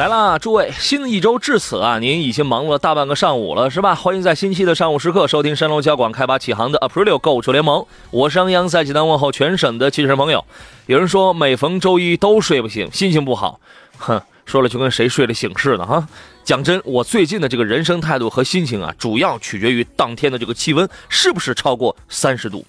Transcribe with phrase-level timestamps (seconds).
[0.00, 3.94] 来啦，诸位，新的一周至此啊，您已经忙碌了大半个上午了，是吧？
[3.94, 10.42] 欢迎在新期的上午时刻收听山东交广开发启航的 Aprilio 购车联盟，我是杨洋，在济南问候全省的汽车朋友。
[10.86, 13.60] 有人说每逢周一都睡不醒，心情不好，
[13.98, 16.08] 哼，说了就跟谁睡了醒似的哈。
[16.44, 22.64] 讲真，我最近的这个人生态度和心情啊，主要取决于当天的这个气温是不是超过三十度。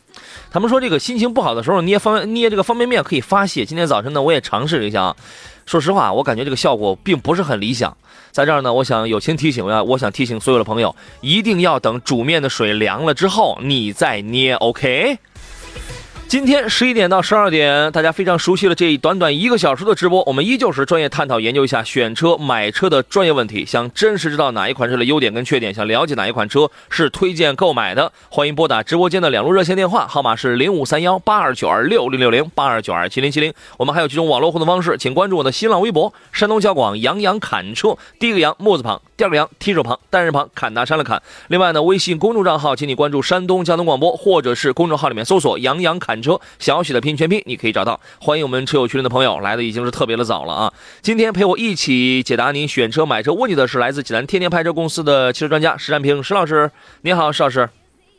[0.51, 3.63] 他们说这个心情不好的时候捏方捏这个方便面可以发泄。
[3.63, 5.16] 今天早晨呢，我也尝试了一下啊。
[5.65, 7.95] 说实话，我感觉这个效果并不是很理想。
[8.31, 15.17] 在这儿呢，我想友情提醒啊，我想提醒所有的朋友，一定要等煮面的水凉了之后，你再捏，OK？
[16.32, 23.65] 今天十一点到十二点，大家非常熟悉了这一短短一个小时的直播，我们依旧是专业探讨研究一下选车买车的专业问题。
[23.65, 33.54] 想真实知道哪一款车的优点跟缺点，想了解哪一款车是推荐购买的，欢迎拨打直播间的两路热线电话号码是零五三幺八二九二六零六零八二九二七零七零。
[33.76, 41.21] 我们还有几种网络互动方式，请关注我的新浪微博山东交广杨洋侃车，第一个杨木字旁，第二个杨提手旁，单人旁，砍大山的砍。
[41.49, 46.19] 另外呢，微信公众账号，请你关注山东交通广播，或者是公众号里面搜索杨洋砍。
[46.23, 47.99] 车小许的拼全拼，你可以找到。
[48.19, 50.73] 欢迎我们车友群里的朋友，来的已经是特别的早了啊！
[51.03, 56.71] 今天陪我一起解答您选车买车问题的是来自济南天天拍车公司的汽车专家石占平石老师。
[57.01, 57.69] 你好，石老师。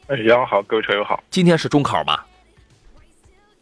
[0.07, 1.21] 哎，杨好，各位车友好。
[1.31, 2.25] 今天是中考吧？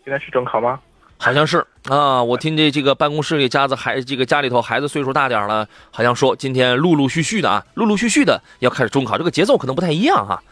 [0.05, 0.78] 今天是中考吗？
[1.21, 2.23] 好像是啊。
[2.23, 10.42] 我听这这个办公室里家子孩这个家里头孩子岁数大点了，好像说今天陆陆续续的啊，陆陆续续的要开始中考，这个节奏可能不太一样哈。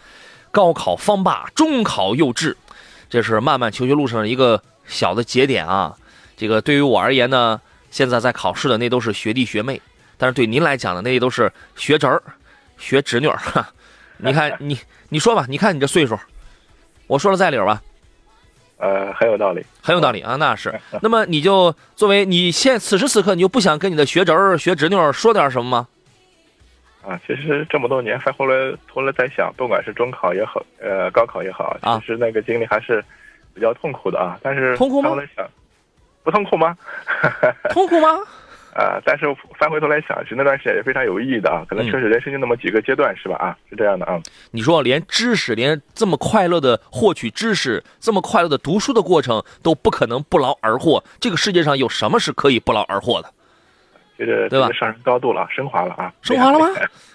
[0.50, 2.56] 高考方罢，中考又至。
[3.08, 5.96] 这是漫漫求学路上的一个小的节点啊，
[6.36, 7.58] 这个对于我而言呢，
[7.90, 9.80] 现在在考试的那都是学弟学妹，
[10.18, 12.22] 但是对您来讲呢，那都是学侄儿、
[12.76, 13.38] 学侄女儿。
[14.18, 14.78] 你看你，
[15.08, 16.18] 你说吧，你看你这岁数，
[17.06, 17.80] 我说的在理吧？
[18.78, 20.72] 呃，很有道理，很有道理啊，那是。
[21.02, 25.88] 那么你就作为你现此时此刻，你就不想跟你的学侄儿、学侄女儿说点什么吗？
[27.06, 33.04] 啊，其实这么多年还后来，后来在想，不管是中考也好，呃，高考也好，其实那个经历还是
[33.54, 34.38] 比较痛苦的啊。
[34.42, 35.10] 但是痛苦吗？
[35.34, 35.48] 想，
[36.22, 36.76] 不痛苦吗？
[37.70, 38.18] 痛苦吗？
[38.74, 39.26] 啊，但是
[39.58, 41.64] 翻回头来想，其实那段时间也非常有意义的啊。
[41.68, 43.36] 可能确实人生就那么几个阶段，是吧？
[43.36, 44.20] 啊，是这样的啊。
[44.50, 53.32] 你说连知识，连这么快乐的获取知识，这么快乐的读书的过程都不可能不劳而获，这个世界上有什么是可以不劳而获的？
[54.18, 54.68] 这个对吧？
[54.72, 56.12] 上升高度了，升华了啊！
[56.22, 56.66] 升华了吗？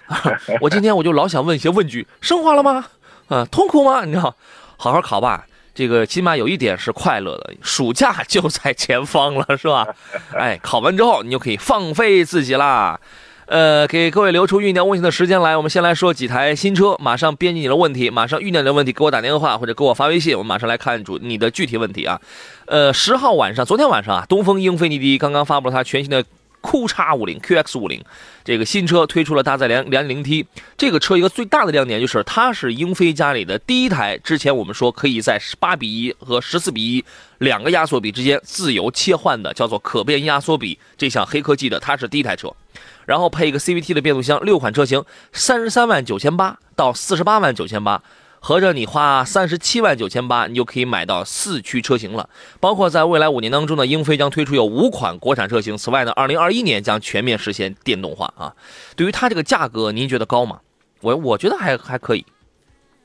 [0.60, 2.84] 我今天我就老想问一些问句：升华了吗？
[3.28, 4.04] 啊，痛苦吗？
[4.04, 4.34] 你知道，
[4.78, 5.46] 好好考吧。
[5.74, 9.86] 这个起码有一点是快乐的，暑假就在前方了，是吧？
[10.32, 13.00] 哎，考完之后你就可以放飞自己啦。
[13.46, 16.96] 呃，给各位留出酝酿问题的时间来，我们先来说几台新车。
[16.98, 22.18] 马上编辑你的问题，马上酝酿你的问题，给我打电话或者给我发微信，我们马上来看主你的具体问题啊。
[22.66, 26.24] 呃，十号晚上，昨天晚上啊，东风英菲尼迪刚刚发布了它全新的。
[26.64, 28.02] 酷叉五零 QX 五零，
[28.42, 30.46] 这个新车推出了搭载两两零 T，
[30.78, 34.16] 这个车一个最大的亮点就是它是英菲家里的第一台。
[34.16, 37.04] 之前我们说可以在十八比一和十四比一
[37.36, 42.50] 两个压缩比之间自由切换的，叫做可变压缩比这项黑科技的，它是第一台车。
[43.04, 45.04] 然后配一个 CVT 的变速箱，六款车型，
[45.34, 48.02] 三十三万九千八到四十八万九千八。
[48.46, 52.28] 合着你花三十七万九千八，你就可以买到四驱车型了。
[52.60, 55.78] 包括在未来五年当中呢，英菲将推出有五款国产车型。
[55.78, 58.52] 此外呢，二零二一年将全面实现电动化啊。
[58.96, 60.60] 对于它这个价格，您觉得高吗？
[61.00, 62.26] 我我觉得还还可以。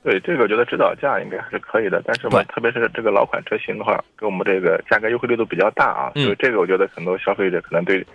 [0.03, 2.03] 对这个，我觉得指导价应该还是可以的。
[2.05, 6.11] 但是吧，特别是这个老款车型的话，给我们这个价格优惠力度比较大啊。
[6.15, 8.05] 所以这个，我觉得很多消费者可能对。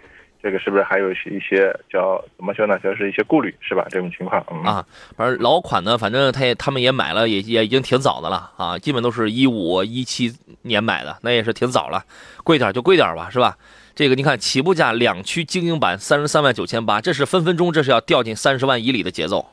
[0.45, 2.79] 这个是不是还有一些叫怎么说呢？
[2.81, 3.87] 就是一些顾虑，是吧？
[3.89, 4.85] 这种情况啊，
[5.17, 12.05] 反正老款呢，反正他也他们也买了，也也已经挺早的了啊，基本都是一五一七年买的，那也是挺早了，
[12.45, 13.57] 贵点就贵点吧，是吧？
[13.95, 19.47] 这个你看起步价两驱精英版三十三万九千八，这是分分钟这是要掉进三十万以里的节奏，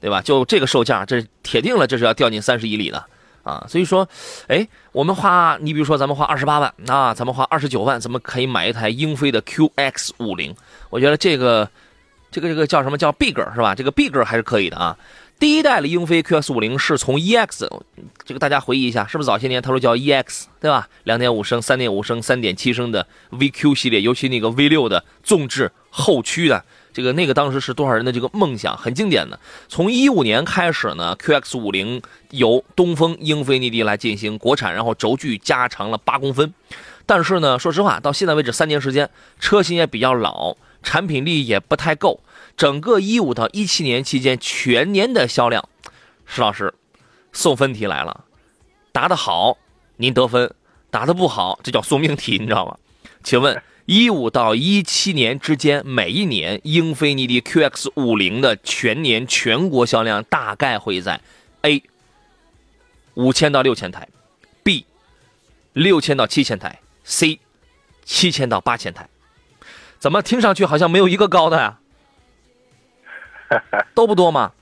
[0.00, 0.20] 对吧？
[0.20, 3.04] 就这个售价，这铁定了，这是要掉进三十以里的。
[3.42, 4.08] 啊，所以说，
[4.48, 10.54] 哎，我们花，你比如说咱们花二十八万，那咱们花二十九万，咱们可以买一台英菲的 QX 五零。
[10.90, 11.68] 我觉得这个，
[12.30, 13.74] 这个这个叫什么叫 Big 是吧？
[13.74, 14.96] 这个 Big 还是可以的啊。
[15.38, 17.68] 第一代的英菲 QX 五零是从 EX，
[18.24, 20.88] 这个大家回忆一下，是不是早些年他说叫 EX 对吧？
[21.02, 29.38] 两点五升、三点五升、三点七升的 VQ 系列，尤其那个 V 六的纵置后驱的，这个那个当时是多少人的这个梦想，很经典的。
[29.68, 36.52] 从一五年开始呢，QX 五零由东风英菲尼迪来进行国产，然后轴距加长了八公分。
[37.06, 39.08] 但是呢，说实话，到现在为止三年时间，
[39.40, 42.20] 车型也比较老，产品力也不太够。
[42.56, 45.68] 整个一五到一七年期间，全年的销量，
[46.26, 46.72] 石老师
[47.32, 48.24] 送分题来了，
[48.92, 49.56] 答得好
[49.96, 50.54] 您得分，
[50.90, 52.76] 答得不好这叫送命题，你知道吗？
[53.24, 61.20] 请问一五到一七年之间，每一年英菲尼迪 QX 五零的全年全国销量大概会在
[61.62, 61.82] A
[63.14, 64.08] 五千到六千台
[64.62, 64.86] ，B
[65.72, 67.40] 六千到七千台，C
[68.04, 69.08] 七千到八千台，
[69.98, 71.78] 怎么听上去好像没有一个高的呀？
[73.94, 74.52] 都不多吗？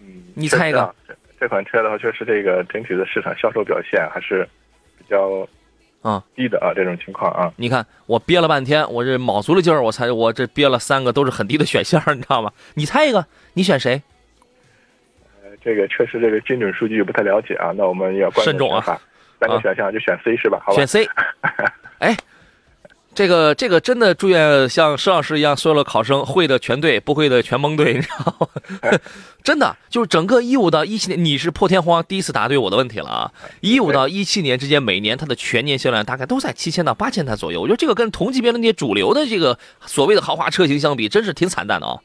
[0.00, 0.94] 嗯，你猜一个。
[1.40, 4.46] 这款车的话，确实这个整体的市场销售表现还是
[4.98, 5.48] 比较
[6.02, 7.52] 啊低的啊，这种情况啊。
[7.56, 12.50] 你看我憋了半天，我这卯足了劲儿，我才我这憋了三个都是很低的选项，你知道吗？
[12.74, 14.02] 你猜一个，你选谁？
[15.42, 18.82] 呃，这个确实这个精准数据不太了解啊，那我们要慎重啊。
[19.40, 20.60] 三个选项就选 C 是吧？
[20.64, 20.76] 好吧。
[20.76, 21.08] 选 C。
[21.98, 22.16] 哎。
[23.12, 28.48] 这个这个真的祝愿像施老师一样，所有的考生会的全对，不会的全蒙对， 你知道吗？
[29.42, 33.32] 真的就是整个一五到一七年，你是破天荒第一次答对我的问题了啊！
[33.60, 37.60] 一五到一七年之间，每年它的全年销量大概都在七千到八千台左右。
[37.60, 41.98] 我觉得这个跟同级别的那些主流的这个所谓的豪华车型相比，真是挺惨淡的啊。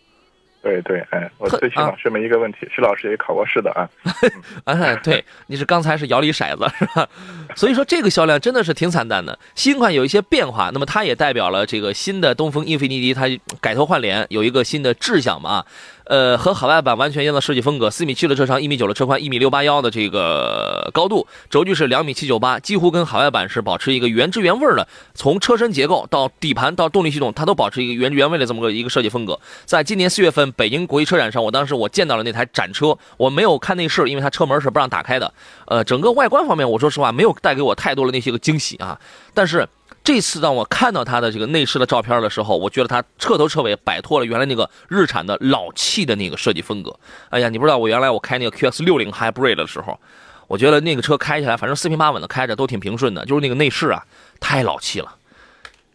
[0.66, 3.88] 对对，哎，我最起码说明一个问题，徐老师也考过试的啊。
[4.66, 7.08] 哎，对，你是刚才是摇了一骰子是吧？
[7.56, 9.38] 所以说这个销量真的是挺惨淡的。
[9.54, 13.30] 新款有一些变化，那么它也代表了这个新的东风英菲尼迪，它
[13.62, 15.64] 改头换脸，有一个新的志向嘛。
[16.06, 24.88] 呃，和海外版完全一样的设计风格，四米七的车长，一米九的车宽，一米六八幺的这个高度，轴距是两米七九八，几乎跟海外版是保持一个原汁原味的。
[25.16, 29.40] 从车身结构到底盘到动力系统，它都保持一个原汁原味的这么个一个设计风格。
[29.66, 35.34] 在今年四月份北京国际车展上，我当时我见到了那台展车，我没有看内饰，因为它车门是不让打开的。
[35.66, 39.00] 呃，整个外观方面，我说实话没有带给我太多的那些个惊喜啊，
[39.34, 39.68] 但是。
[40.06, 46.96] 这次当我看到它的这个内饰的照片的时候，我觉得它彻头彻尾摆脱了原来那个日产的老气的那个设计风格。
[47.32, 50.00] 哎呀，你不知道我原来我开那个 QX 六零 Hybrid 的时候，
[50.46, 54.04] 我觉得那个车开起来反正四平八稳的开着都挺平顺的，就是那个内饰啊
[54.40, 55.16] 太老气了，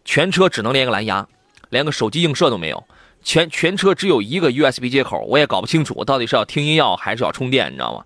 [0.03, 1.25] 全车只能连个蓝牙，
[1.69, 2.83] 连个手机映射都没有，
[3.23, 8.03] 全全车只有一个 USB 接口，我也搞不清楚我到底是要听音乐还是要充电，你知道吗？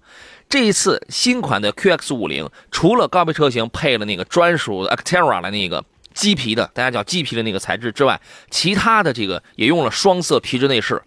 [0.48, 5.84] 这一次新款的 QX 五零除了高配车型配了那个专属的 Actera 的那个。
[6.16, 8.20] 麂皮的，大家叫麂皮的那个材质之外，
[8.50, 11.02] 其他的这个也用了双色皮质内饰，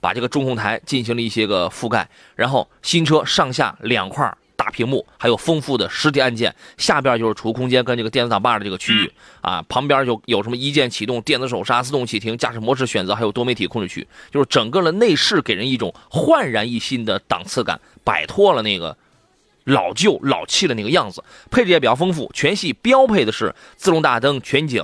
[0.00, 2.08] 把这个中控台进行了一些个覆盖。
[2.36, 18.96] 然后新车上下两块大屏幕，还有丰富的实体按键，下边就是储物空间跟这个电子挡把的这个区域啊，旁边就有什么一键启动、电子手刹、自动启停、驾驶模式选择，还有多媒体控制区，就是整个的内饰给人一种焕然一新的档次感，摆脱了那个。
[19.64, 22.30] 老旧老气的那个样子，配置也比较丰富。
[22.34, 24.82] 全系标配的是自动大灯、全景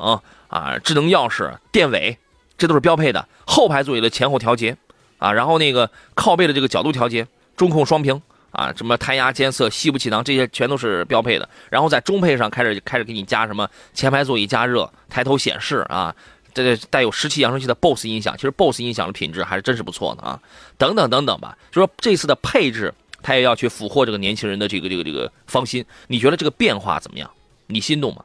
[0.49, 2.17] 啊、智能钥匙、电尾，
[2.57, 3.29] 这都是标配的。
[3.47, 4.77] 后排座椅的前后调节
[5.19, 8.21] 啊，然后那个靠背的这个角度调节，中控双屏
[8.53, 11.49] 啊，什么胎压监测、西部气囊，这些全都是标配的。
[11.69, 16.15] 然后在中配上开始开始给你加什么前排座椅加热、抬头显示啊，
[16.55, 20.41] 这带有十七扬声器的 BOSS 音响，其实 BOSS 音响的品质还是真是不错的啊。
[20.79, 22.95] 等等等等吧，就说这次的配置。
[23.23, 27.31] 他也要去俘获这个年轻人的这个这个这个芳心，你觉得这个变化怎么样？
[27.67, 28.25] 你心动吗？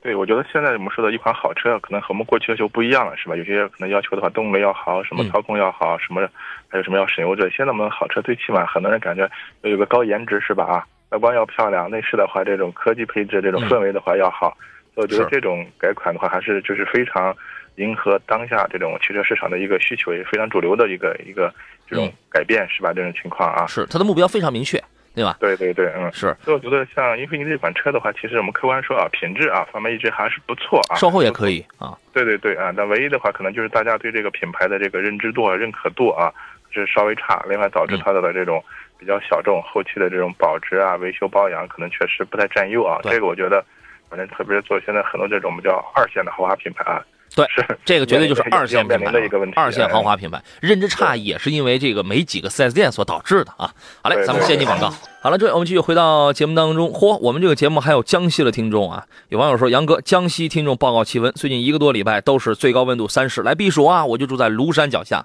[0.00, 3.36] 对，我觉得现在我们说的一款好车，可能和我们过去的就不一样了，是吧？
[3.36, 6.28] 有些可能要求的话，动力要好，什么操控要好，什么
[6.66, 7.48] 还有什么要省油这。
[7.50, 10.64] 现在我们好车最起码很多人感觉要有个高颜值，是吧？
[10.64, 14.56] 啊，外观要漂亮，内饰的话这种科技配置，这种氛围的话要好。
[14.94, 17.32] 所以我觉得这种改款的话，还是就是非常
[17.76, 21.52] 迎合当下这种汽车市场的一个需求，也是非常主流的一个一个。
[21.84, 22.90] 这种改变是吧？
[22.94, 24.82] 这种情况啊，是它的目标非常明确，
[25.14, 25.36] 对吧？
[25.38, 26.34] 对对对，嗯，是。
[26.42, 31.98] 所以我觉得像英菲尼迪这款车的话，其实我们客观说啊，品质啊方面一直还是不错啊，售后也可以啊。
[32.14, 36.32] 对对对啊，但唯一的话可能就是大家对这个品牌的这个认知度、认可度啊
[36.70, 38.64] 是稍微差，另外导致它的这种
[38.96, 43.00] 比较小众，后期的这种保值啊、维修保养可能确实不太占优啊。
[43.02, 43.62] 这个我觉得，
[44.08, 47.04] 反正特别是做现在很多这种我们叫二线的豪华品牌啊。
[47.34, 47.46] 对，
[47.84, 49.54] 这个绝对就是二线品牌的一个问题。
[49.56, 53.72] 二线豪华品牌认知差也是因为这个没几个 4S 店所导致的啊。
[54.02, 54.92] 好嘞，咱们先进广告。
[55.22, 56.92] 好了，这位我们继续回到节目当中。
[56.92, 59.06] 嚯，我们这个节目还有江西的听众啊！
[59.28, 64.04] 有网友说，杨哥，江西听众报告气温，最近一个多礼拜都是最高温度三十，来避暑啊！
[64.04, 65.24] 我就住在庐山脚下。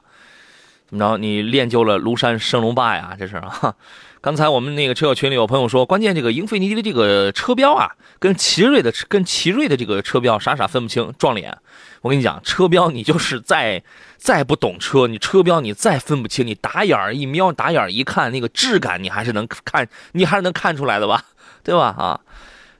[0.87, 1.17] 怎么着？
[1.17, 3.15] 你练就了庐山升龙霸呀？
[3.19, 3.75] 这是啊。
[4.21, 11.57] 刚才我们那个车友群里有朋友说，关键这个英菲尼迪的这个车标啊，跟奇瑞的跟奇瑞的这个车标傻傻分不清，撞脸。
[12.01, 13.83] 我跟你讲，车标你就是再
[14.17, 21.23] 再不懂车，你车标你再分不清，你打眼儿一瞄，打眼儿一看，那个质感你还是能看，你还是能看出来的吧？
[21.63, 21.95] 对吧？
[21.97, 22.19] 啊，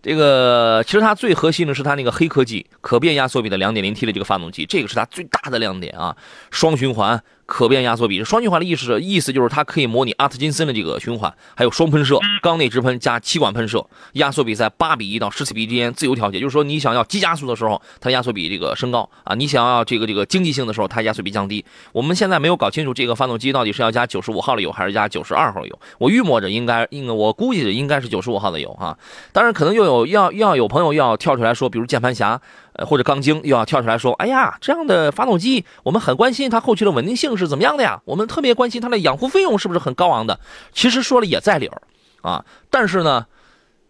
[0.02, 6.16] 这个其实它最核心的是它那个黑科技可变压缩比的 2.0T 的这个发动机，这个是它最大的亮点啊，
[6.52, 7.22] 双循环。
[7.48, 16.42] 可变压缩比，双循环的意思意思就是它可以模拟阿特金森的这个循环，还有双喷射、缸内直喷加气管喷射，压缩比在八比一到十四比之间自由调节。
[16.42, 21.64] 就是说，你想要急加速的时候，它压缩比这个升高啊；你想要这个这个经济性的时候，它压缩比降低。
[21.94, 25.80] 我们现在没有搞清楚这个发动机到底是要加九十五号的油还是加九十二号油。
[25.98, 28.98] 我预摸着应该应我估计着应该是九十五号的油啊。
[29.32, 32.42] 当然，可能又有要要有朋友要跳出来说，比如键盘侠。
[32.86, 38.02] 或者钢筋又要跳出来说：“哎呀，这样的发动机，我们很关心它后期的稳定性是怎么样的呀？
[38.06, 40.40] 我们特别关心它的养护费用是不是很高昂的？
[40.74, 41.82] 其实说了也在理儿，
[42.22, 43.26] 啊，但是呢，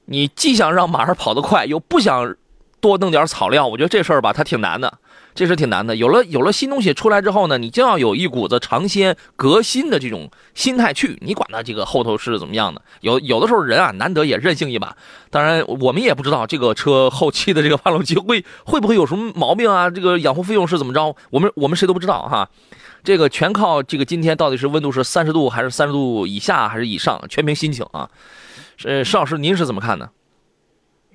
[0.06, 2.36] 你既想让马儿跑得快，又不想
[2.79, 4.98] 多弄点草料，我觉得这事儿吧，它挺难的。”
[5.38, 5.96] 这是挺难的。
[5.96, 11.15] 有了有了新东西出来之后呢，你就要有一股子尝鲜革新的这种心态去。
[11.22, 12.82] 你管它这个后头是怎么样的？
[13.01, 14.98] 有有的时候人啊，难得也任性一把。
[15.29, 19.88] 当然，我们也不知道这个车后期的这个发动机会会不会有什么毛病啊？
[19.91, 21.15] 这个养护费用是怎么着？
[21.29, 22.50] 我们我们谁都不知道哈。
[23.03, 28.10] 这个全靠这个今天到底是温度是三十度还是三十度以下还是以上，全凭心情啊。
[28.84, 30.10] 呃，石老师您是怎么看的？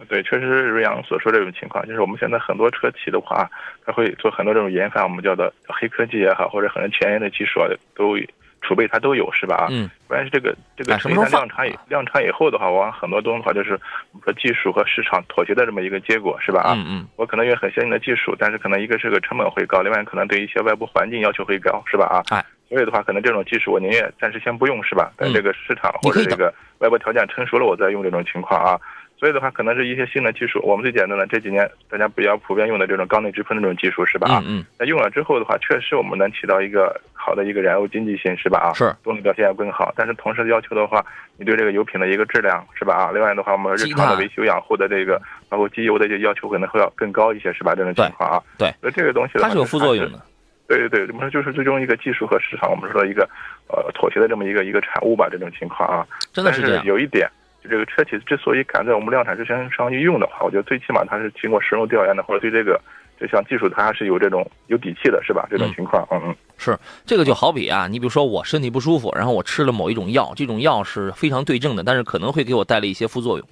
[0.08, 3.48] 对，确实是瑞阳所说这种情况，就是我们现在很多车企的话，
[3.84, 8.16] 它会做很多这种研发，我们叫做黑科技也好，或者很多前沿的技术啊，都
[8.60, 9.66] 储备它都有，是吧？
[9.70, 9.90] 嗯。
[10.06, 13.72] 关键是这个这个车一旦量产以量产以后的话，往往很多东西的话，就是
[14.12, 16.72] 我们说技术和市场妥协的这么一个结果，是吧？
[16.76, 17.06] 嗯嗯。
[17.16, 22.06] 我可能有很先进的技术，但是可能一个是个成本会高，另外可能对一些外部环境要求会高，是吧？
[22.06, 22.36] 啊。
[22.36, 22.44] 哎。
[22.68, 25.12] 所以的话，可能这种技术我宁愿暂时先不用，是吧？
[25.18, 28.80] 等这个市场或者这个外部条件成熟了，我再用这种情况啊。
[29.22, 30.60] 所以的话，可能是一些新的技术。
[30.64, 34.28] 我们最简单的这几年大家比较普遍用的这种缸内直喷的这种技术，是吧？
[34.28, 34.64] 啊嗯。
[34.76, 38.58] 那用了之后的话，确实我们能起到一个好的一个燃油经济性，是吧？
[38.58, 38.92] 啊，是。
[39.04, 42.96] 动力表现要更好，但是同时要求的话，你对这个油品的一个质量，是吧？
[42.96, 47.76] 啊，另外的话，我们日常的维修养护的这个，包括机油的这要求可能会要更高一些，是吧？
[47.76, 48.42] 这种情况啊。
[48.58, 48.74] 对。
[48.80, 50.20] 所以这个东西它是有副作用的。
[50.66, 53.22] 对对对，我们说就是最终一个技术和市场，我们说一个
[53.68, 56.04] 呃妥协的这么一个一个产物吧，这种情况啊。
[56.32, 56.84] 真的是这样。
[56.84, 57.30] 有一点。
[57.62, 62.80] 就这个车企之所以敢在我们量产之前上去用的话，我觉得最起码它是经过深入调研的，或者对这个
[63.18, 65.46] 这项技术它还是有这种有底气的，是吧？
[65.50, 66.76] 这种情况，嗯嗯，是
[67.06, 73.48] 这个就好比啊，你比如说我身体不舒服，然后我吃了某一种药，这种药是非常对症的，但是可能会给我带来一些副作用，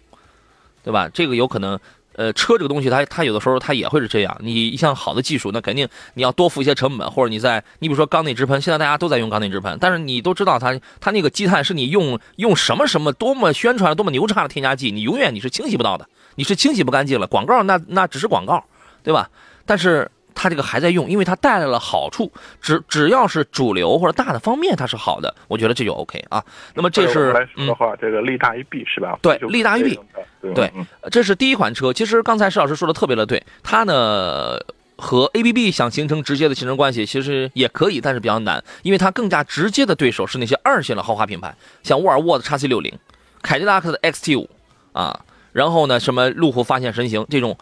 [0.83, 1.09] 对吧？
[1.13, 1.79] 这个有可能。
[2.17, 4.37] 呃，车这个东西，它它有的时候它也会是这样。
[4.41, 17.27] 你一项好的技术，那肯定你要多付一些成本，或者你在你比如说缸内直喷，现在大家都在用缸内直喷，但是你都知道它它那个积碳是你用用什么什么多么宣传多么牛叉的添加剂，你永远你是清洗不到的，你是清洗不干净了。
[17.27, 18.65] 广告那那只是广告，
[19.03, 19.31] 对吧？
[19.65, 20.11] 但是。
[20.43, 22.33] 它这个还在用，因为它带来了好处。
[22.63, 26.43] 只只要是主流或者大的方面，它是好的，我觉得这就 OK 啊。
[26.73, 29.19] 那么这是来说的话，这个利大于弊是吧？
[29.21, 30.01] 对，利大于弊。
[30.55, 30.73] 对，
[31.11, 31.93] 这是第一款车。
[31.93, 34.59] 其实刚才石老师说的特别的对，它呢
[34.97, 42.91] 和 ABB 想形成直接的竞争关系，其实也可以，但是比较难，因为它更加直接的对手是那些二线的豪华品牌，像沃尔沃的 x C 六零、
[43.43, 44.49] 凯迪拉克的 XT 五
[44.95, 45.21] 啊，
[45.53, 47.59] 然后呢什么路虎发现神行这种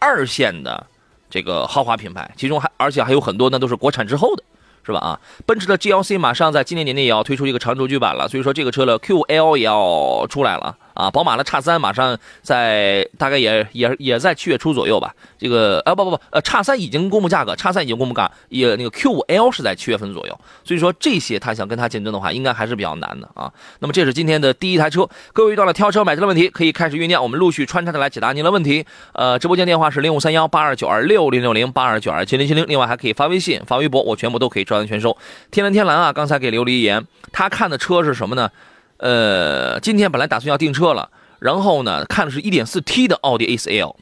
[0.00, 0.88] 二线的。
[1.28, 4.42] 这个豪华品牌，其中还而且还有很多呢，都是国产之后的，
[4.84, 4.98] 是吧？
[5.00, 10.76] 啊，奔驰的 GLC 马上在今年年内也要推出一个长轴距版了，所以说这个车的 QL 也要出来了。
[10.96, 15.14] 啊，宝马的叉三马上在大概也也也在七月初左右吧。
[15.38, 20.40] 这个啊不不不，呃，叉三已经公布价格，叉三已经公布价，也那个 Q 五 L 是在七月份左右。
[20.64, 23.52] 所以说这些他想跟他竞争的话，应该还是比较难的啊。
[23.80, 28.84] 那么这是今天的第一台车，各位遇到了挑车买车的问题，可以开始酝酿，我们陆续穿插的来解答您的问题。
[29.12, 35.16] 呃，直播间电话是零五三幺八二九二六零六零八二九二七零七零，另外还可以发微信、发微博，我全部都可以照单全收。
[35.50, 38.50] 天蓝天蓝啊，刚才给琉璃言，他看的车是什么呢？
[38.98, 43.94] 呃，今天本来打算要订车了，然后呢，看的是一点四 T 的奥迪 A4L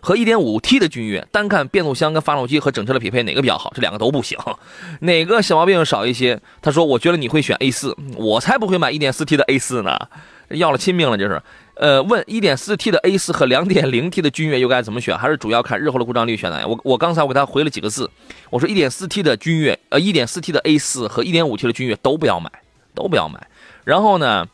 [0.00, 3.72] 和一点五 T 的君越，单看变速箱跟发动机和整车的匹配哪个比较好？
[3.74, 4.38] 这两个都不行，
[5.00, 6.38] 哪个小毛病少一些？
[6.60, 9.98] 他说，我觉得你会选 A4，我才不会买一点四 T 的 A4 呢，
[10.50, 11.40] 要了亲命了这是。
[11.76, 15.16] 呃，问一点四 T 的 A4 和两点零 T 的君越又该怎么选？
[15.18, 16.64] 还是主要看日后的故障率选哪？
[16.66, 18.08] 我我刚才我给他回了几个字，
[18.50, 22.48] 我说一点四 T 的君越，呃，一点四 T 的 A4 和一点五 T 的君越都不要买，
[22.94, 23.44] 都不要买。
[23.84, 24.46] 然后呢，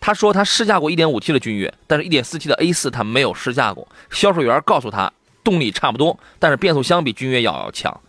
[0.00, 3.86] 他说他试驾过 1.5T 的君越，但是 1.4T 的 A4 他没有试驾过。
[4.10, 5.12] 销售员告诉他
[5.44, 8.00] 动力差不多，但是变速箱比君越要强，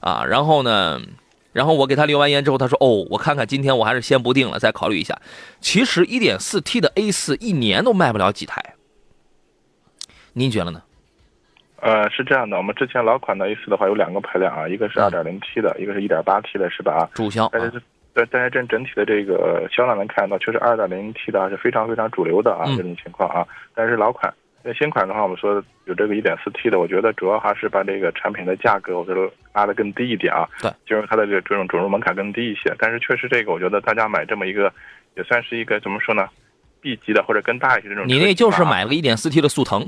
[0.00, 1.00] 啊，然后呢，
[1.52, 5.18] 然后我给他留完言之后，他说：“哦，我看看，今天我还是先不定了，再考虑一下。”
[5.60, 8.74] 其实 1.4T 的 A4 一年都卖不了几台，
[10.32, 10.82] 您觉得呢？
[11.82, 17.08] 呃，是这样的，我们之前老款的 A4 的话有两个排量啊，一个是 2.0T 的，一个是 1.8T 的，是吧？
[17.14, 17.48] 主销。
[17.52, 17.82] 但是，
[18.20, 23.46] 但但是整整体的这个销量能看到，确实二点零 T 的是非常非常主流的啊，这种情况啊。
[23.74, 24.32] 但是老款。
[24.62, 25.54] 那新款的话，我们说
[25.86, 30.46] 有这个一点四 T 的，我觉得主要还是把这个产品的价格，我觉得拉得更低一点啊。
[30.60, 32.70] 对，就是它的这这种准入门槛更低一些。
[32.78, 34.70] 但是确实这个，我觉得大家买这么一个，
[35.16, 36.28] 也算是一个怎么说呢
[36.82, 38.04] ，B 级的或者更大一些这种。
[38.06, 39.82] 你那就是买了个 1.4T 的速腾。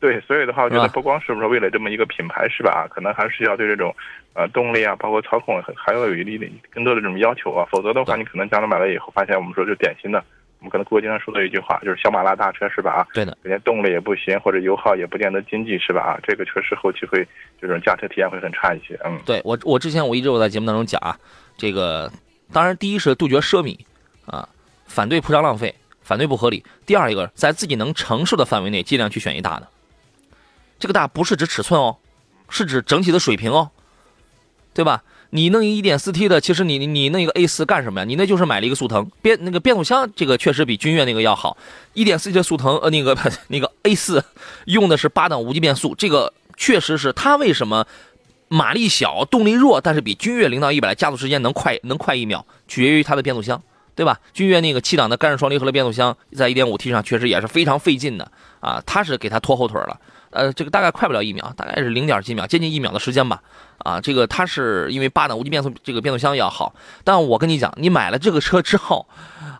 [0.00, 2.86] 对，所以的话，我觉得不光是不是为了这么一个品牌是吧？
[2.90, 3.94] 可能还是要对这种
[4.34, 7.66] 呃动力啊，包括操控，还要有一定的更多的这种要求啊。
[7.70, 10.22] 否则的话，你可能将来买了以后，发现我们说就典型的。
[10.60, 12.90] 我们可能国经常说的一句话就是“小马拉大车”，是吧？
[12.90, 16.00] 啊，对的，人家动力也不行，或者油耗也不见得经济，是吧？
[16.00, 17.24] 啊，这个确实后期会
[17.60, 18.98] 这种驾车体验会很差一些。
[19.04, 21.16] 嗯，对我，我之前我一直我在节目当中讲啊，
[21.56, 22.10] 这个
[22.52, 23.78] 当然第一是杜绝奢靡，
[24.26, 24.48] 啊，
[24.86, 26.64] 反对铺张浪费，反对不合理。
[26.84, 29.68] 第二一个在自己能承受的范围内，尽量去选一大的。
[30.78, 31.96] 这个大不是指尺寸哦，
[32.48, 33.70] 是指整体的水平哦，
[34.74, 35.02] 对吧？
[35.30, 38.04] 你弄一 1.4T 的，其实你你弄一个 A4 干什么呀？
[38.06, 41.56] 你那就是买了一个速腾变那个变速箱，这个确实比君越那个要好。
[41.94, 43.14] 1.4T 的速腾呃那个
[43.48, 44.22] 那个 A4
[44.64, 47.86] 用的是八档无级变速，这个确实是它为什么
[48.48, 53.62] 马力小、动力弱，但是比君越零到一百加速时间能快能快一秒，取决于它的变速箱，
[53.94, 54.18] 对吧？
[54.32, 60.00] 君越那个七档的干式双离合的变速箱在 1.5T 上确实也是非常费劲的啊，它是给它拖后腿了。
[60.30, 63.40] 呃，这个大概快不了一秒，大概是零点几秒，接近一秒的时间吧。
[63.78, 66.74] 啊，这个它是因为八档无级变速，这个变速箱要好。
[67.04, 69.06] 但我跟你讲，你买了这个车之后，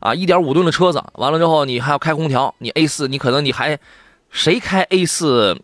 [0.01, 3.79] 啊，一点五吨的车子，完了之后你还要开空调，你 A 四，你可能你还，
[4.31, 5.61] 谁开 A 四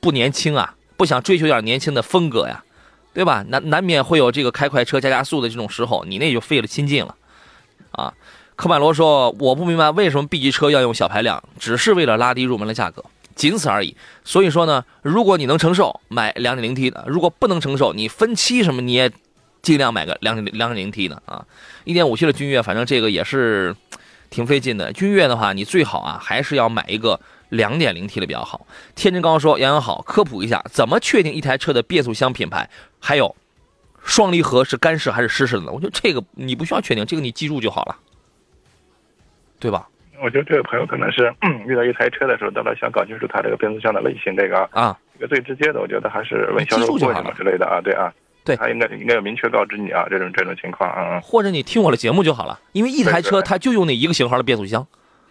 [0.00, 0.74] 不年轻啊？
[0.96, 2.64] 不想追求点年轻的风格呀，
[3.12, 3.44] 对吧？
[3.48, 7.14] 难难免会有这个开快车加加速的这种时候，你那就费了心劲了。
[7.90, 8.12] 啊，
[8.56, 13.04] 科迈罗说，我不明白为什么 B 级车要用小排量，只是为了拉低入门的价格。
[13.36, 13.96] 仅此而已。
[14.24, 19.12] 所以说呢，如果你能承受，买 2.0T 的；如果不能承受，你分期什么你也
[19.62, 21.46] 尽量买个 2.2.0T 的啊。
[21.84, 23.76] 1.5T 的君越，反正这个也是
[24.30, 24.92] 挺费劲的。
[24.92, 27.20] 君越的话，你最好啊还是要买一个
[27.50, 28.66] 2.0T 的比较好。
[28.94, 32.68] 天真刚说：“杨洋好，科普一下，怎么确定一台车的变速箱品牌？
[32.98, 33.36] 还有
[34.02, 35.70] 双离合是干式还是湿式的？
[35.70, 37.96] 我觉得这个你不需要确定，这个你记住就好了，
[39.58, 39.88] 对吧？”
[40.22, 41.32] 我觉得这位朋友可能是
[41.66, 48.12] 遇到一台车的时候，到了想搞清楚它这个变速箱的类型，这个啊，这个最直接的，我觉得还是问销售过程之类的啊，对啊，
[48.44, 54.86] 对，他应该应该有明确告知你啊，这种这种情况啊，或者你听我的节目就好了，因为一台车它就用那一个型号的变速箱，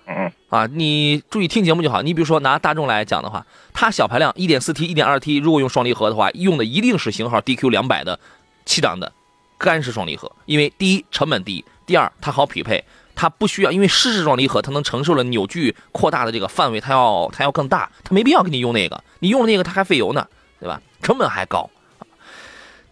[0.08, 2.02] 嗯啊，你注意听节目就好。
[2.02, 8.20] 你比如说拿大众来讲的话，它小排量 1.4T、1.2T，如果用双离合的话，用的一定是型号 DQ 两百的
[8.66, 9.12] 七档的
[9.58, 12.84] 干式双离合，因为第一成本低，第二它好匹配。
[13.16, 20.28] 它不需要，因为湿式双离合它能承受了扭矩扩大的这个范围，它要它要更大，它没必要给你用那个，你用那个它还费油呢，
[20.60, 20.82] 对吧？
[21.02, 21.70] 成本还高。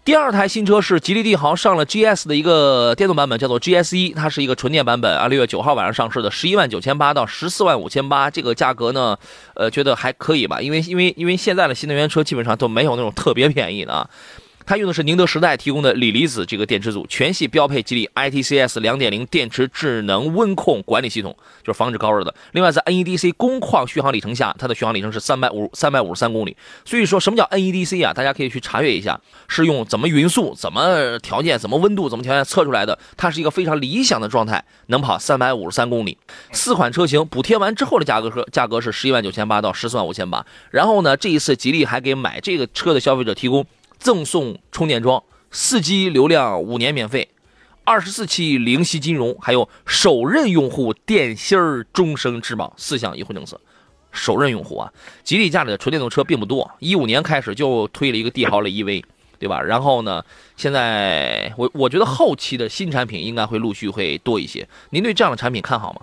[0.05, 9.17] 第二台新车是吉利帝豪上了 GS 的一个电动版本，叫做 GS 一，它是一个纯电版本啊，六月九号晚上上市的，十一万九千八到十四万五千八，这个价格呢，
[9.53, 10.59] 呃，觉得还可以吧？
[10.61, 14.09] 因为因为因为现在的新能源车基本上都没有那种特别便宜的啊。
[14.65, 22.33] 它用的是宁德时代提供的锂离子这个电池组，全系标配吉利 ITCS 2.0电池智能温控管理系统，就是防止高热的。
[22.53, 26.55] 另外，在 NEDC 工况续航里程下，它的续航里程是三百五三百五十三公里。
[26.85, 28.13] 所以说，什么叫 NEDC 啊？
[28.13, 32.97] 大家可以去查阅一下，是用怎么匀速、怎么条件、怎么温度、怎么条件测出来的。
[33.17, 36.17] 它是一个非常理想的状态，能跑三百五十三公里。
[36.51, 40.45] 四款车型补贴完之后的价格和价格是十一万九千八到十四万五千八。
[40.71, 43.65] 然后呢，这一次吉利还给买这个车的消费者提供。
[44.03, 47.29] 赠送充电桩，四 G 流量五年免费，
[47.85, 53.57] 二十四期零息金融，还有首任用户电芯儿终生质保四项优惠政策。
[54.11, 54.91] 首任用户啊，
[55.23, 59.01] 吉利家里的纯电动车并不多，一五年开始就推了一个帝豪的 EV，
[59.39, 59.61] 对吧？
[59.61, 60.21] 然后呢，
[60.57, 64.67] 现在我我觉得后期的新产品应该会陆续会多一些。
[64.89, 66.01] 您对这样的产品看好吗？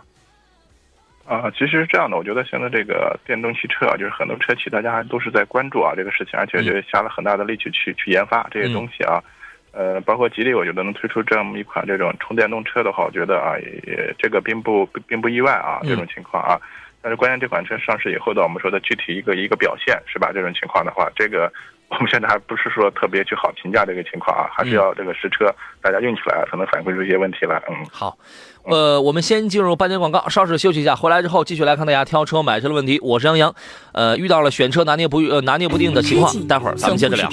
[1.30, 9.22] 啊，其实是这样的，我觉得现在这个电动汽车啊，就是很多车企大家都是在关注啊这个事情，而且就下了很大的力气去去研发这些东西啊。
[9.70, 13.54] 呃，包括吉利，我觉得能推出这么一款这种纯电动车的话，我觉得啊，
[13.86, 16.58] 也这个并不并不意外啊这种情况啊。
[17.00, 20.32] 但是关键这款车上市以后的，我们说的具体一个一个表现是吧？
[20.34, 21.46] 这种情况的话，这个
[21.92, 27.60] 我们现在还不是说特别去好评价这个情况啊，还是要这个实车大家用起来才能反馈出一些问题来。
[27.68, 28.16] 嗯，好。
[28.62, 33.00] 呃，我们先进入半点广告，稍事休息一下，回来之后继续来看大家挑车买车的问题。
[33.02, 33.54] 我是杨洋，
[33.92, 37.28] 呃，遇到了选车拿捏不呃拿捏不定的情况，待会儿咱们接着聊。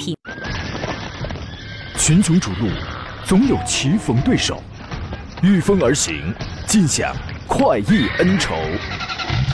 [1.96, 2.68] 群雄逐鹿，
[3.24, 4.62] 总有棋逢对手，
[5.42, 6.34] 御风而行，
[6.66, 7.14] 尽享
[7.46, 8.54] 快意恩仇。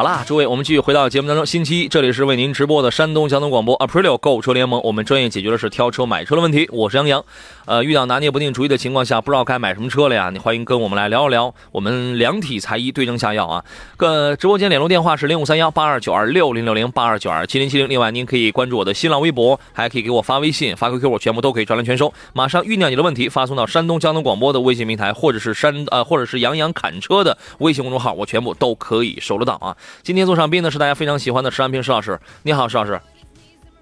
[0.00, 1.44] 好啦，诸位，我们继续回到节目当中。
[1.44, 6.66] 星期一，这里是为您直播的山东交通广播 Aprilio 购车联盟，我们专业解决的是挑车买车的问题。
[6.72, 7.22] 我是杨洋。
[7.70, 10.28] 呃，遇到拿捏不定主意的情况下，不知道该买什么车了呀？
[10.30, 13.64] 你欢迎跟我们来聊一聊，我们量体裁衣，对症下药啊。
[13.96, 17.88] 个直播间联络电话是零五三幺八二九二六零六零八二九二七零七零。
[17.88, 22.12] 另外，您可以关注我的新浪微博，还可以给我发微信、发 QQ，我全部都可以专栏全收。
[22.32, 29.76] 马上酝酿你的问题，发送到山东交通广播的微信平台，或者是山呃，或者是杨洋侃车的微信公众号，我全部都可以收得到啊。
[30.02, 33.00] 今天做上宾的是大家非常喜欢的石安平石老师，你好，石老师。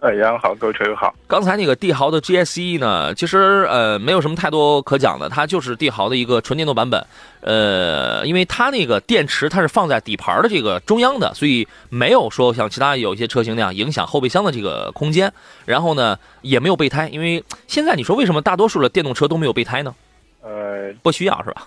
[0.01, 1.13] 哎，杨好，各位车友好。
[1.27, 7.05] 刚才那个帝豪的 GSE 呢，其实呃没有什么太多可讲的，它就是帝豪的一个纯电动版本。
[7.41, 15.33] 呃，因为它那个电池它是放在底盘的这个中央的，所以没有说像其他有一些车型那样影响后备箱的这个空间。
[15.65, 19.93] 然后呢，也没有备胎，因为现在你说为什么大多数的电动车都没有备胎呢？
[20.43, 21.67] 呃，不需要是吧？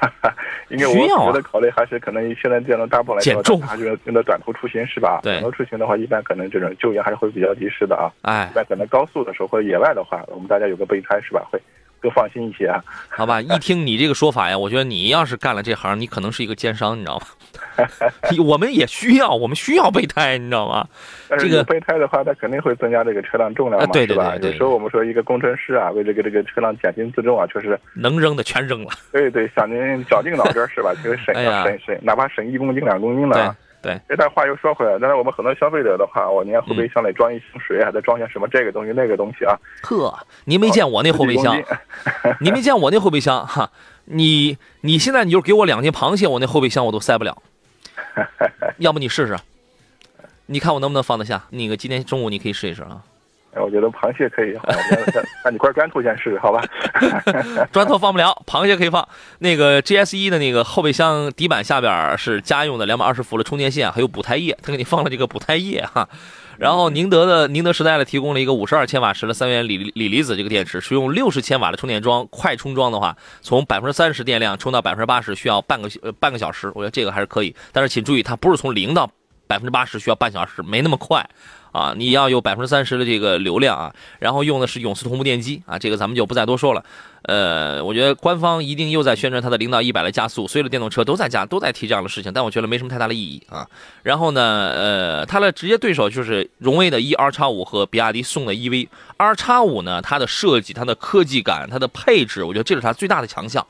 [0.00, 0.34] 哈哈，
[0.70, 5.20] 因为我觉得考虑还是可能现在这样的大部分来说还是用的短途出行是吧？
[5.22, 8.10] 对，短途出行的话，一般可能这种救援还是会比较及时的啊。
[8.22, 11.46] 哎，一般可能高速的时候或者野外的话，我们大家有个备胎是吧？
[11.50, 11.60] 会
[12.00, 12.82] 更放心一些啊。
[13.08, 17.26] 好吧， 一听你这个说法呀，我觉得你要是干了这行，你可能是一个奸商，你知道吗？
[18.44, 20.86] 我们也需要，我们需要备胎，你知道吗？
[21.38, 24.36] 这个备胎的话，它肯定会增加这个车辆重量嘛，是吧？
[24.36, 28.90] 有时候我们说一个工程师啊，为这个这个车辆减轻自重啊，确实能扔的全扔了。
[29.12, 30.92] 对 对，想您绞尽脑汁是吧？
[30.96, 33.54] 其实省省省，哪怕省一公斤两公斤的。
[33.82, 34.00] 对。
[34.08, 39.58] 这段话又说回来，但是我们很多消费者的话，我连后备箱里装一瓶水，还得装些什么这个东西那个东西啊？
[39.82, 41.60] 呵，您没见我那后备箱？
[42.40, 43.70] 您没见我那后备箱哈？
[44.06, 47.36] 你你现在你就给我两斤螃蟹，我那后备箱我都塞不了。
[48.78, 49.38] 要不你试试？
[50.46, 51.44] 你看我能不能放得下？
[51.50, 53.02] 那个今天中午你可以试一试啊。
[53.56, 54.56] 我觉得螃蟹可以，
[55.44, 56.62] 那你块砖头先试试，好吧？
[57.72, 59.06] 砖头放不了，螃蟹可以放。
[59.38, 66.08] 那个 GS 一的那个后备箱底板下边是家用的两百二十伏的充电线，还有补胎液，他给你放了这个补胎液哈。
[66.58, 75.88] 然后宁德的宁德时代呢提供了一个五十二千瓦时的三元锂锂离子这个电池，使用六十千瓦的充电桩，快充装的话，从百分之三十电量充到百分之八十需要半个
[76.20, 77.56] 半个小时，我觉得这个还是可以。
[77.72, 79.10] 但是请注意，它不是从零到
[79.46, 81.26] 百分之八十需要半小时，没那么快。
[81.72, 86.84] 啊，你要有百分之三十的这个流量啊，然后用的是永磁同步电机啊，这个咱们就不再多说了。
[87.22, 93.66] 呃，我觉得官方一定又在宣传它的零到一百的加速，所有的电动车都在加，都在提这样的事情，但我觉得没什么太大的意义啊。
[94.02, 103.64] 然后呢，呃，它的直接对手就是荣威的 e R 叉五和比亚迪宋的 EV R 叉五呢，它的设计、它的科技感、它的配置，我觉得这是它最大的强项。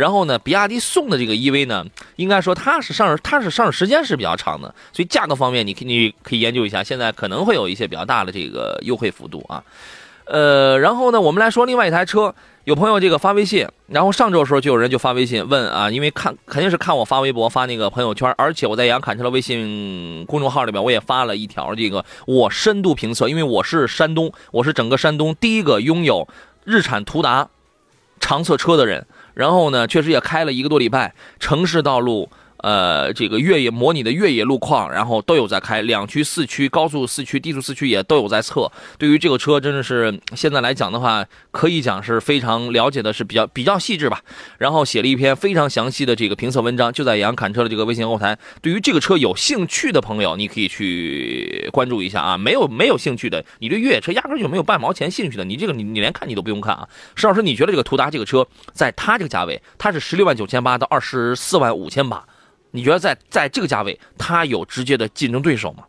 [0.00, 1.84] 然后呢，比亚迪宋的这个 EV 呢，
[2.16, 9.62] 应该说它是上市，它是上市时间是比较长的，所以价格方面你可你可以研究一下，现在可能会有一些比较大的这个优惠幅度啊。
[10.24, 12.34] 呃，然后呢，我们来说另外一台车，
[12.64, 26.26] 有朋友这个发微信，然后上周的时候就有人就发微信问啊，因为看肯定是看我发微博发那个朋友圈，而且我在杨侃车的微信公众号里边我也发了一条这个我深度评测，因为我是山东，我是整个山东第一个拥有
[26.64, 27.48] 日产途达
[28.18, 29.06] 长测车的人。
[29.34, 32.30] 然后呢，确实也开了一个多礼拜，城市道路。
[32.62, 38.70] 呃，这个越野模拟的越野路况，然后都有在开，两驱、四驱、高速四驱、低速四驱也都有在测。
[38.98, 44.20] 对于这个车，真的是现在来讲的话，可以讲是非常了解的，是比较 比较细致吧。
[44.58, 48.38] 然后写了一篇非常详细的这个评测文章，就在杨侃车的这个微信后台。
[48.60, 52.36] 对于这个车有兴趣的朋友，你可以去关注一下啊。
[52.36, 56.88] 没有没有兴趣的，你对越野车压根就没有半毛钱兴趣的，你这个你你连看你都不用看啊。
[57.14, 62.24] 石老师，你觉得这个途达这个车，在它这个价位，它是十六万九千八到二十四万五千八。
[62.70, 65.84] 你觉得在在这个价位，它有直接的竞争对手吗？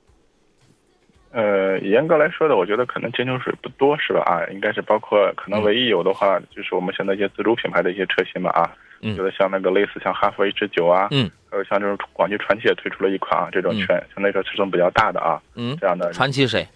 [1.32, 4.22] 呃，严格来说的，我觉得可能竞争水不多，是吧？
[4.26, 8.50] 啊，应该是包括可能唯一有的话，就是我们现在一些自主品牌的一些车型吧。
[8.50, 8.70] 啊，
[9.02, 16.12] 嗯，觉得像那个类似像哈弗 H 九啊，嗯，还有像这种广汽传祺也推出了一款啊，这种全相对来说尺寸比较大的啊，嗯，这样的。
[16.12, 16.68] 传祺谁？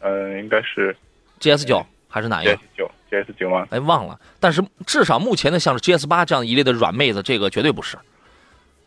[0.00, 0.94] 嗯，应该是
[1.40, 3.66] GS 九还是哪一个？GS 九，GS 九吗？
[3.70, 4.20] 哎，忘了。
[4.38, 7.96] 但是至少目前的像是 GS 八这样一类的软妹子，这个绝对不是。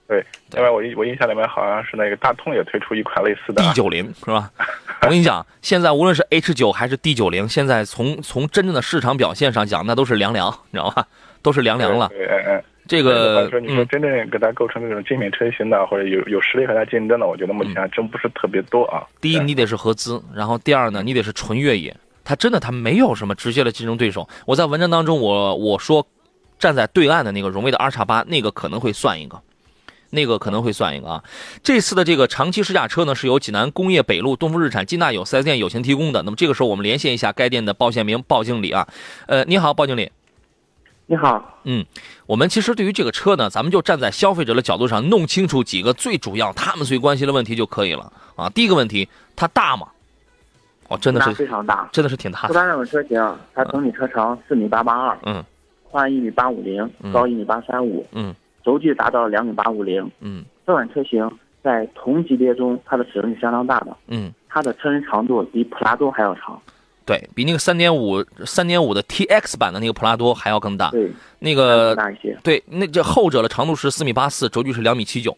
[0.07, 4.49] 对，另外我印我印象里面好像是那个大通也推出一款类似的 D 九零是吧？
[5.03, 11.05] 我跟你讲，现在无论是 H 九还是 D 九零，现在从从真正的市场表现上讲，那都是凉凉，你知道吧？
[11.43, 12.07] 都是凉凉了。
[12.09, 19.03] 对这个说你说真正给它构成这种精品车型的，或者有有实力和它竞争的，我觉得目前还真不是特别多啊。
[19.19, 21.93] 第一，你得是合资；然后第二呢，你得是纯越野。
[22.23, 24.27] 它真的它没有什么直接的竞争对手。
[24.45, 26.07] 我在文章当中，我我说
[26.57, 29.37] 站在对岸的那个荣威的 R 叉八，那个可能会算一个，
[30.09, 31.23] 那个可能会算一个啊。
[31.63, 36.21] 这次的这个长期试驾车呢，是由济南工业北路东风日产金大友 4S 店友情提供的。
[36.23, 38.87] 那么这个时候，我们连线一下该店的鲍宪明鲍经理啊。
[39.27, 40.11] 呃，你好，鲍经理。
[41.09, 41.85] 你好，嗯，
[42.25, 48.49] 我们其实对于这个车呢，咱们就站在消费者的角度上，弄清楚几个最主要他们最关心的问题就可以了啊。
[48.49, 49.87] 第一个问题，它大吗？
[50.89, 52.47] 哦，真的是非常大，真的是挺大。
[52.47, 55.43] 不单这种车型，它整体车长四米八八二，嗯，
[55.89, 58.35] 宽一米八五零，高一米八三五，嗯，
[58.67, 61.31] 轴距达到两米八五零，嗯，这款车型
[61.63, 66.59] 在同级别中，它的尺寸是相当大的，嗯，它的车身长度比普拉多还要长。
[67.05, 75.37] 对比那个三点五三点五的 T X 版的那个普拉多还要更大，对，那个大一些，对，那这后者的长度是四米八四，轴距是两米七九，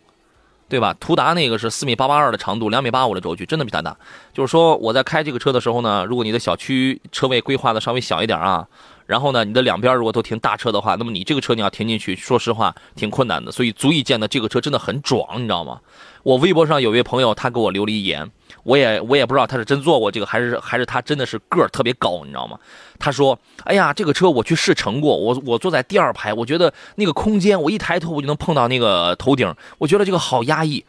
[0.67, 0.95] 对吧？
[0.99, 3.95] 途达那个是四米八八二的长度，两米八五的轴距，真的比它大。
[4.33, 8.67] 就是说我在开这个车的时候呢，如果你的小区车位规划的稍微小一点啊，
[9.09, 13.51] 然后呢你的两边如果都停大车的话，那么你这个车你要停进去，说实话挺困难的。
[13.51, 15.79] 所以足以见得这个车真的很壮，你知道吗？
[16.21, 18.29] 我微博上有位朋友他给我留了一言。
[18.61, 22.59] 我也我也不知道他是真坐过这个，还是还是他真的是个儿特别高，你知道吗？
[22.99, 30.85] 他说：“哎呀，这个车我去试乘过，我我坐在第二排，我觉得那个空间，我一抬头我就能碰到那个头顶，我觉得这个好压抑。”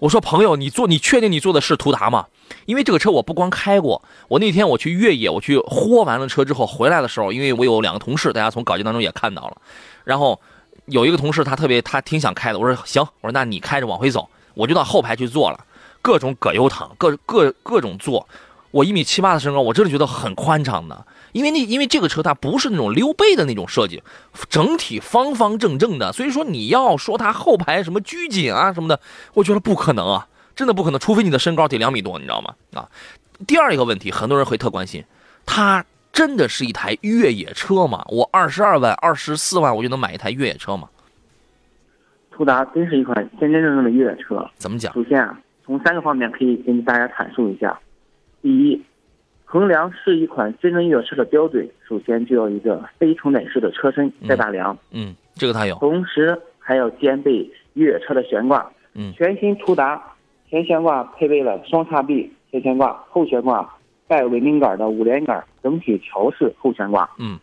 [0.00, 2.26] 我说：“朋友，你坐，你确定你坐的是途达吗？
[2.66, 9.56] 因为这个车我不光开过，我那天我去越野，我去豁完了车之后回来的时候，因为我有两个同事，大家从稿件当中也看到了，
[10.04, 10.40] 然后
[10.86, 15.64] 有一个同事他特别他挺想开的，我说行，我说那你开着往回走，我就到后排去坐了。”
[16.04, 18.26] 各种葛优躺，各各各种坐，
[18.72, 21.06] 我一米七八的身高，我真的觉得很宽敞的。
[21.30, 24.02] 因为那因为这个车它不是那种溜背的那种设计，
[24.50, 28.98] 整体方方正正的，所以说你要说它后排什么拘谨啊什么的，
[29.34, 32.54] 我觉得不可能啊，真的不可能，除非你的身高得两米多，你知道吗？
[32.74, 32.88] 啊，
[33.46, 35.04] 第二一个问题，很多人会特关心，
[35.46, 38.04] 它真的是一台越野车吗？
[38.08, 40.88] 我二十二万、二十四万我就能买一台越野车吗？
[42.30, 44.48] 途达真是一款真真正正的越野车。
[44.56, 44.92] 怎么讲？
[44.94, 45.38] 首先啊。
[45.64, 47.78] 从三个方面可以跟大家阐述一下。
[48.42, 48.82] 第一，
[49.44, 54.76] 衡量是一款真正越野车的标准，首先就要一个非承载式的车身带大梁。
[54.90, 55.76] 嗯，这个它有。
[55.76, 58.68] 同时还要兼备越野车的悬挂。
[58.94, 60.02] 嗯，全新途达
[60.52, 63.74] 前悬挂配备了双叉臂前悬挂，后悬挂
[64.06, 67.08] 带稳定杆的五连杆整体桥式后悬挂。
[67.18, 67.40] 嗯。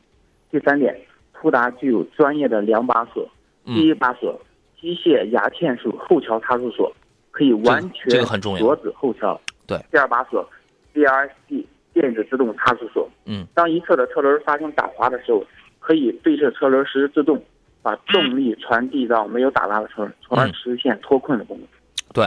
[0.52, 0.96] 第三点，
[1.34, 3.28] 途达具有专业的两把锁，
[3.66, 4.40] 第一把锁
[4.80, 6.94] 机械牙嵌式后桥差速锁。
[7.32, 8.22] 可以完全
[8.58, 9.40] 锁止后桥。
[9.66, 10.46] 对，第二把锁
[10.94, 13.10] ，DRSD 电子自动差速锁。
[13.26, 15.42] 嗯，当一侧的车轮发生打滑的时候，
[15.80, 17.42] 可以对侧车轮实时制动，
[17.82, 21.68] 把动力传递到没有打滑的车，从而实现脱困的功能。
[22.14, 22.26] 对，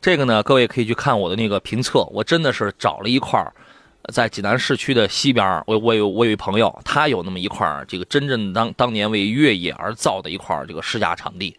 [0.00, 2.04] 这个呢，各位可以去看我的那个评测。
[2.12, 3.52] 我真的是找了一块儿，
[4.12, 11.56] 在济南市区的西边，我我有我有一朋友，他有那么一块，这个真正当当年为越野而造的一块这个试驾场地，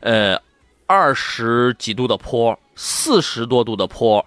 [0.00, 0.40] 呃。
[0.84, 4.26] 二十几度的坡，四十多度的坡，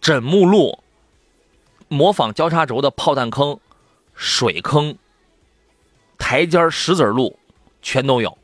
[0.00, 0.78] 枕木路，
[1.88, 3.58] 模仿交叉轴的炮弹坑，
[4.14, 4.96] 水坑，
[6.16, 7.38] 台阶石子路，
[7.82, 8.38] 全都有。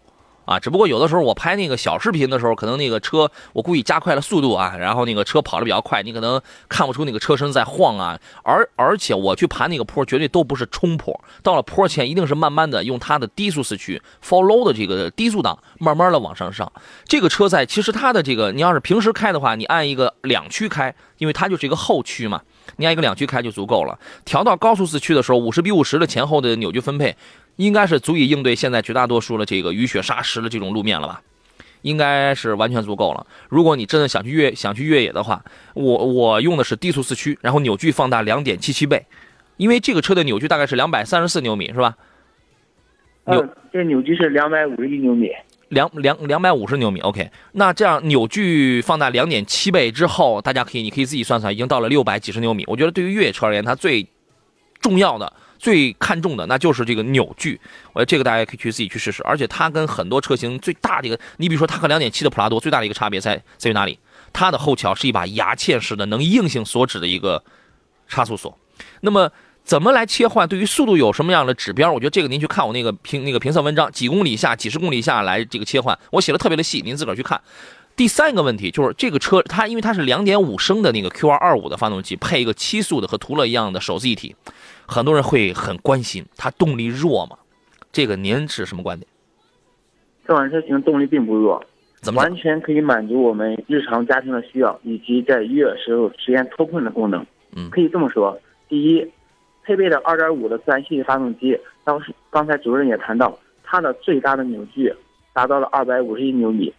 [0.44, 8.18] 啊，只不过有的时候我拍那个小视频的时候，可能那个车我故意加快了速度啊，然后那个车跑的比较快，你可能看不出那个车身在晃啊。
[8.42, 16.70] 而而且我去爬那个坡，绝对都不是冲坡，到了坡前一定是慢慢的用它的低速四驱 follow 的这个低速档，慢慢的往上上。
[17.06, 22.42] 这个车在其实它的这个，你要是平时开的话，你按一个两驱开，因为它就是一个后驱嘛，
[22.76, 23.98] 你按一个两驱开就足够了。
[24.24, 27.16] 调到高速四驱的时候，五十比五十的前后的扭矩分配。
[27.56, 31.22] 应该是足以应对现在绝大多数的这个雨雪沙石的这种路面了吧？
[31.82, 33.24] 应该是完全足够了。
[33.48, 39.06] 如果你真的想去越想去越野的话，我我用的是低速四驱，然后扭矩放大两点七七倍，
[39.56, 41.96] 因为这个车的扭矩大概是两百三十四牛米，是吧？
[43.26, 45.30] 扭这扭矩是两百五十一牛米，
[45.74, 47.00] 两两两百五十牛米。
[47.00, 52.64] OK，那这样扭矩放大两点七倍之后，大家可以你可以自己算算，已经到了六百几十牛米。
[52.66, 54.06] 我觉得对于越野车而言，它最
[54.80, 55.30] 重要的。
[55.56, 57.58] 最看重的那就是这个扭矩，
[57.94, 59.22] 我觉得这个大家可以去自己去试试。
[59.22, 63.98] 而且它跟很多车型最大的一个，你比如说它和两点七的普拉多最大的一个差别在在于哪里？
[64.30, 67.42] 它的后桥是一把牙嵌式的能硬性锁止的一个
[68.08, 68.58] 差速锁。
[69.00, 69.30] 那么
[69.64, 70.46] 怎么来切换？
[70.46, 71.90] 对于速度有什么样的指标？
[71.90, 77.40] 我觉得这个您去看我那个评那个评测文章，几公里下、几十公里下来这个切换，我写的特别的细，您自个儿去看。
[77.96, 84.36] 第三个问题就是这个车它因为它是两点五升的那个 Q 二二五的发动机，配一个七速的和途乐一样的手自一体。
[84.86, 87.38] 很多人会很关心它动力弱吗？
[87.90, 89.08] 这个您是什么观点？
[90.26, 91.64] 这款车型动力并不弱，
[92.02, 97.24] 怎么完全可以满足我们日常家庭的需要，以及在越野时候实现脱困的功能。
[97.54, 99.06] 嗯可以这么说，第一，
[99.64, 104.92] 配备的2.5的自然吸气发动机，当时刚才主任也谈到，它的最大的扭矩
[105.32, 106.72] 达到了251牛米，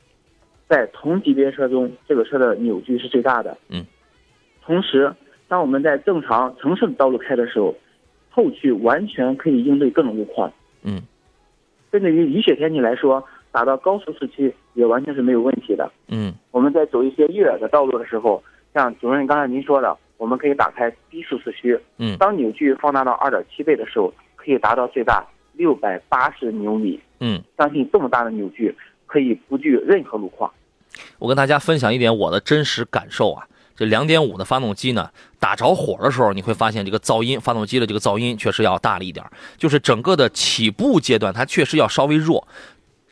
[0.69, 3.57] 在同级别车中，这个车的扭矩是最大的。
[3.69, 3.85] 嗯。
[4.63, 5.11] 同时，
[5.47, 7.75] 当我们在正常城市的道路开的时候，
[8.29, 10.51] 后驱完全可以应对各种路况。
[10.83, 11.01] 嗯。
[11.91, 15.89] 针对于雨雪天气来说，打到高速市区也完全是没有问题的。
[16.09, 18.43] 嗯我们在走一些越野的道路的时候，
[18.73, 26.99] 像主任刚才您说的，我们可以打开低速四驱，嗯当扭矩放大到二点七倍的时候，可以达到最大六百八十牛米。
[27.19, 28.75] 嗯，相信这么大的扭矩
[29.05, 30.51] 可以不惧任何路况。
[31.19, 33.47] 我跟大家分享一点我的真实感受啊。
[33.77, 39.29] 这两点五的发动机呢，打着火的时候，你会发现这个噪音，发动机的这个噪音确实要大了一点儿。
[39.57, 42.47] 就是整个的起步阶段，它确实要稍微弱，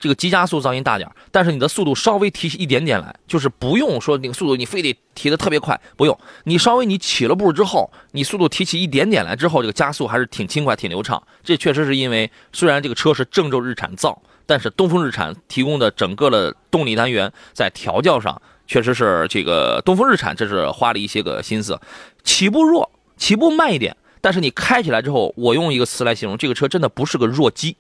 [0.04, 11.24] 这个急加速噪音大点，但是你的速度稍微提起一点点来，就是不用说那个速度你非得提的特别快，不用，你稍微你起了步之后，你速度提起一点点来之后，这个加速还是挺轻快、挺流畅。
[11.42, 21.80] 这确实是因为虽然这个车是郑州日产造，但是东风日产提供的整个的动力单元在调教上，确实是这个东风日产这是花了一些个心思，
[22.26, 27.78] 起步弱，起步慢一点，但是你开起来之后，我用一个词来形容，这个车真的不是个弱鸡。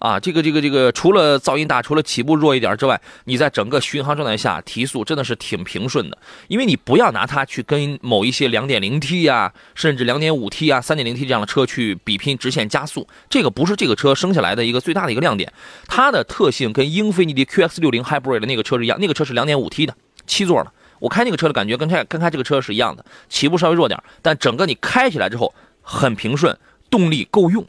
[0.00, 6.16] 啊，这个这个这个，除了噪音大，除了起步弱一点之外，你在整个巡航状态下提速真的是挺平顺的。
[6.48, 15.52] 因为你不要拿它去跟某一些 2.0T 呀、甚至 2.5T 啊、3.0T 这样的车去比拼直线加速，这个不是这个车生下来的一个最大的一个亮点。
[15.86, 19.94] 它的特性跟英菲尼迪 QX60 Hybrid 的那个车是一样，那个车是 2.5T 的，
[20.26, 20.72] 七座的。
[20.98, 26.56] 我开那个车的感觉跟开跟开这个车是一样的，起步稍微弱点，但整个你开起来之后很平顺，
[26.88, 27.62] 动力够用。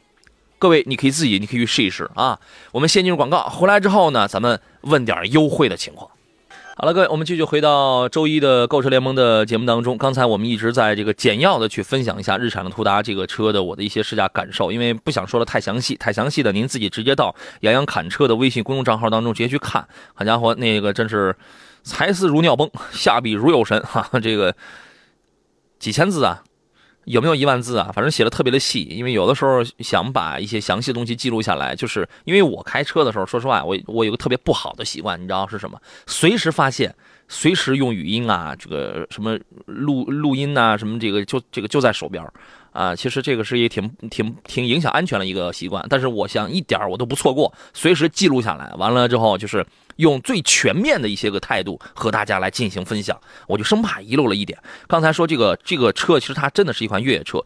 [0.62, 2.40] 各位，你可以自己，你可以去试一试啊。
[2.72, 6.08] 我们先进入广告，回来之后呢，咱们问点优惠的情况。
[6.78, 9.98] 好了，各位，我们继续回到周一的购车联盟的节目当中。
[9.98, 19.84] 刚才我们一直在这个简要的去分享一下日产的途达这个车的我的一些试驾感受，因为不想说的太详细，太详细的您自己直接到杨洋侃车的微信公众账号当中直接去看。
[20.14, 21.36] 好家伙，那个真是
[21.82, 24.56] 才思如尿崩，下笔如有神哈，这个
[25.80, 26.44] 几千字啊。
[27.12, 27.92] 有没有一万字啊？
[27.94, 35.80] 反正写的特别的细，因为有的时候想把一些详细的东西记录下来，就是因为我开车的时候，说实话，我我有个特别不好的习惯，你知道是什么？
[36.08, 36.94] 随时发现，
[37.28, 42.24] 随时用语音啊，这个什么录录音啊、什么这个就这个就在手边
[42.72, 42.96] 啊。
[42.96, 49.66] 其实这个是一挺挺挺影响安全的一个习惯，但是我想一点我都不错过，随时记录下来，完了之后就是。
[49.98, 54.58] 用最全面的一些个态度和大家来进行分享，我就生怕遗漏了一点。
[54.88, 57.44] 刚才说这个这个车，其实它真的是一款越野车，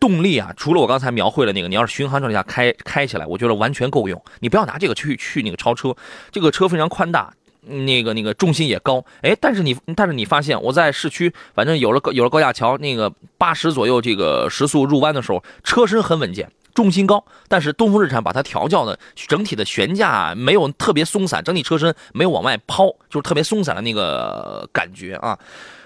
[0.00, 4.22] 动力啊，除了我刚才描绘的那个，你要是巡航状态下开开起来，我觉得完全够用。
[4.40, 5.94] 你不要拿这个去去那个超车，
[6.30, 7.34] 这个车非常宽大。
[7.60, 16.50] 那个那个重心也高，哎，但是你但是你发现我在市区，反正有了有了高架桥，那个八十左右这个时速入弯的时候，车身很稳健。
[16.74, 25.36] 重心高，但是东风日产把它调教的整体的悬架没有特别松散，整体车身没有往外抛，就是特别松散的那个感觉啊。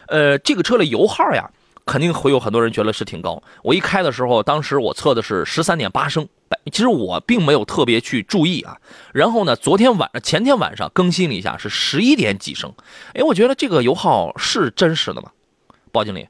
[0.09, 1.51] 呃，这个车的油耗呀，
[1.87, 3.43] 肯定会有很多人觉得是挺高。
[3.63, 6.29] 我一开的时候，当时我测的是十三点八升，
[6.71, 8.77] 其实我并没有特别去注意啊。
[9.13, 12.73] 然后呢，昨天晚上、前天晚上更新了一下，是十一点几升。
[13.15, 15.31] 哎，我觉得这个油耗是真实的吗？
[15.91, 16.27] 包经理，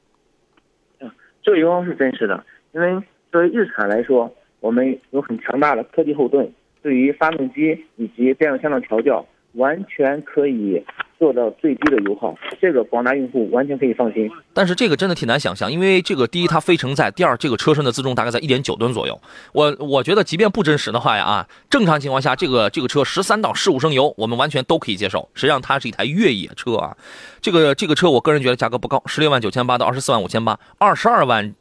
[0.99, 1.11] 嗯，
[1.41, 4.33] 这个油耗是真实的，因为作为日产来说。
[4.63, 6.49] 我们有很强大的科技后盾，
[6.81, 10.83] 对于发动机以及变速箱的调教，完全可以
[11.17, 12.35] 做到最低的油耗。
[12.59, 14.29] 这个广大用户完全可以放心。
[14.53, 19.19] 但是这个真的挺难想象，因为这个第一它非承载，第二这个车身的自重大概在一点九吨左右。
[19.51, 25.29] 我我觉得即便不真实的话呀啊，正常情况下这个这个车十三到十五升油，我们完全都可以接受。
[25.33, 26.95] 实际上它是一台越野车啊，
[27.41, 31.53] 这个这个车我个人觉得价格不高，十六万九千八到二十四万五千八，二十二万，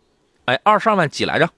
[0.47, 1.49] 哎，二十二万几来着？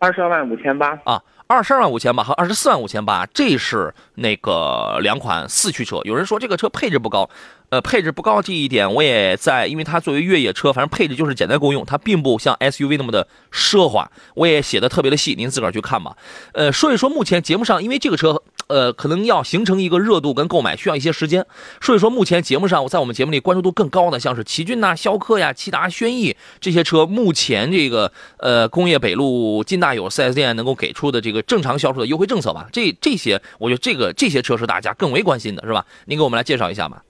[0.00, 5.98] 二十二万五千八啊，二十二万五千八和二十四万五千八，这是那个两款四驱车。
[6.04, 7.30] 有人说这个车配置不高，
[7.70, 14.10] 呃，配置不高这一点我也在，因为它作为越野车，反正配置就是简单够用，它并不像 SUV 那么的奢华。
[14.34, 16.14] 我也写的特别的细，您自个儿去看吧。
[16.52, 18.42] 呃，所以说目前节目上，因为这个车。
[18.68, 21.44] 呃，可能要形成一个热度跟购买需要一些时间，
[21.80, 35.86] 所以说目前节目上，我在我们节目里关注度更高的，像是奇骏呐、逍客呀、骐达、轩逸这些车，目前这个呃工业北路金大有 4S 店能够给出的这个正常销售的优惠政策吧，这这些我觉得这个这些车是大家更为关心的，是吧？
[36.04, 37.02] 您给我们来介绍一下吧。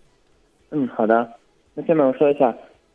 [0.70, 1.28] 嗯，好的。
[1.74, 2.54] 那下面我说一下，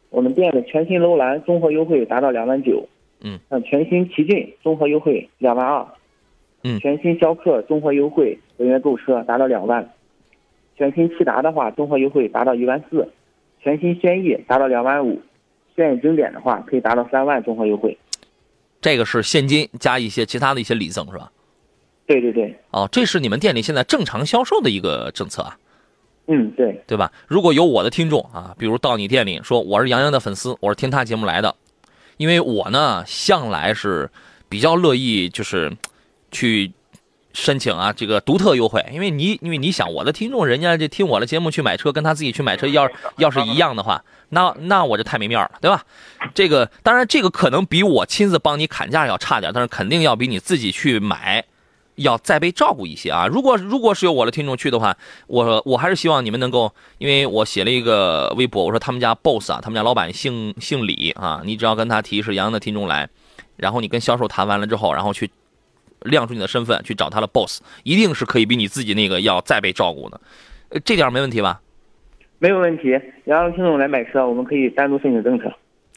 [0.10, 2.88] 我们店的全新楼兰综合优惠达到两万九，
[3.22, 5.86] 嗯，那全新奇骏综合优惠两万二。
[6.64, 6.80] 嗯。
[6.80, 9.88] 全新逍客综合优惠本月购车达到两万，
[10.78, 13.08] 全新骐达的话综合优惠达到一万四，
[13.62, 15.22] 全新轩逸达到两万五，
[15.76, 17.98] 轩逸经典的话可以达到三万综合优惠。
[18.82, 21.32] 这个是现金加一些其他的一些礼赠是吧？
[22.06, 25.58] 对对对，哦，这是你们店里现在正常销售的一个政策啊，
[26.28, 27.10] 嗯对，对吧？
[27.30, 31.56] 如果有我的听众啊，比如到你店里说我是杨洋的粉丝，我是听他节目来的，
[32.18, 34.10] 因为我呢向来是
[34.50, 35.72] 比较乐意就是
[36.34, 36.74] 去
[37.32, 45.86] 申请啊这个独特优惠，因为你因为你想我的听众人家这听我的节目去买车，跟他自己去买车要要是一样的话，那那我就太没面了，对吧？
[46.34, 51.46] 这个当然这个可能比我亲自帮你砍价要差点，但是肯定要比你自己去买。
[51.98, 53.28] 要再被照顾一些啊！
[53.28, 63.08] 如果如果是有我的听众去的话，我我还是希望你们能够，因为我写了一个微博，我说他们家 boss 啊，他们家老板姓姓李啊，你只要跟他提是杨洋的听众来，
[63.58, 65.30] 然后你跟销售谈完了之后，然后去
[66.04, 70.22] 亮出你的身份去找他的 boss，一定是可以比你自己那个要再被照顾的，
[70.70, 71.62] 呃这点没问题吧？
[72.40, 73.00] 没有问题。
[73.24, 75.52] 然后听众来买车，我们可以单独申请政策。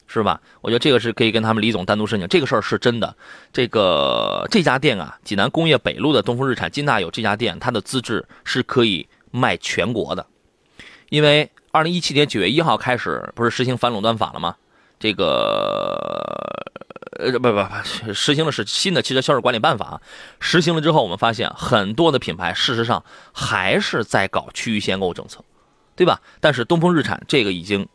[0.08, 0.40] 是吧？
[0.60, 3.16] 我觉得这个是可以跟他们李总单独申请，这个事儿是真的。
[3.52, 10.24] 这个这家店啊，济南工业北路的东风日产金大有这家店，它的资质是可以卖全国的。
[11.08, 14.54] 因为二零一七年九月一号开始，不是实行反垄断法了吗？
[15.00, 16.24] 这个
[17.18, 20.00] 呃不不不，实行的是新的汽车销售管理办法。
[20.40, 25.44] 实行了之后，我们发现很多的品牌事实上还是在搞区域限购政策，
[25.94, 26.20] 对吧？
[26.40, 27.88] 但是东风日产这个已经。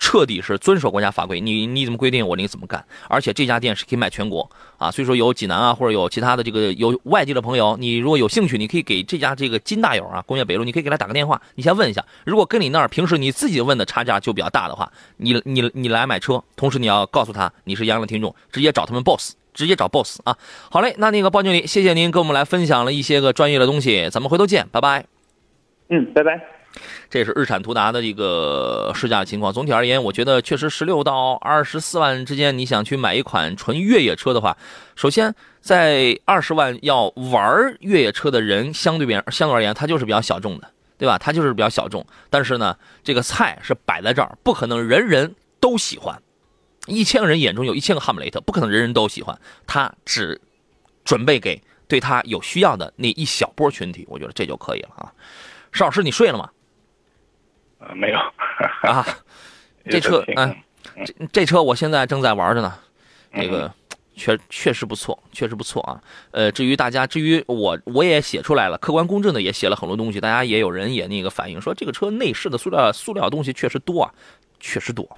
[0.00, 20.34] 彻底是遵守国家法规，你你怎么规定我你怎么干，而且这家店是可以卖全国啊，所以说有济南啊或者有其他的这个有外地的朋友，你如果有兴趣，你可以给这家这个金大友啊工业北路，你可以给他打个电话，你先问一下，如果跟你那儿平时你自己问的差价就比较大的话，你你你来买车，同时你要告诉他你是杨洋的听众，直接找他们 boss，直接找 boss 啊。
[20.70, 25.04] 好嘞，那那个包经理，谢谢您跟我们来分享了一些个专业的东西，咱们回头见，拜拜。
[25.90, 26.59] 嗯，拜拜。
[27.08, 29.52] 这是日产途达的一个试驾情况。
[29.52, 34.56] 总体而言，我觉得确实十六到二十四万之间，你想去买一款纯越野车的话，
[34.94, 41.18] 首先在二十万要玩越野车的人，相对比相对而言，它就是比较小众的，对吧？
[41.18, 42.06] 它就是比较小众。
[42.30, 46.22] 但是呢，这个菜是摆在这儿，不可能人人都喜欢。
[46.86, 49.38] 一千个人眼中有一千个哈姆雷特，不可能人人都喜欢。
[49.66, 50.40] 他只
[51.04, 55.12] 准备给对他有需要的那一小波群体，我觉得这就可以了啊。
[55.72, 56.48] 邵老师，你睡了吗？
[57.80, 58.18] 呃，没有
[58.82, 59.04] 啊，
[59.88, 60.54] 这车，嗯，
[61.04, 62.74] 这这车我现在正在玩着呢，
[63.34, 63.72] 这个
[64.14, 65.98] 确确实不错，确实不错啊。
[66.30, 74.12] 呃，至于大家，至于我，我也写出来了，客观公正的也写了很多东西，大家也有人也那个反映说，这个车内饰的塑料塑料东西确实多啊，
[74.58, 75.08] 确实多，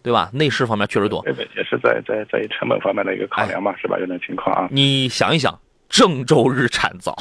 [0.00, 0.30] 对吧？
[0.32, 3.98] 内饰方面确实多，对对，也是在在在成本方面的一个考量嘛，是吧？
[3.98, 4.68] 有种情况啊。
[4.70, 7.16] 你想一想，郑州日产造，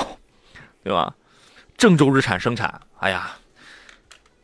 [0.84, 1.16] 对吧？
[1.76, 3.32] 郑州日产生产，哎呀。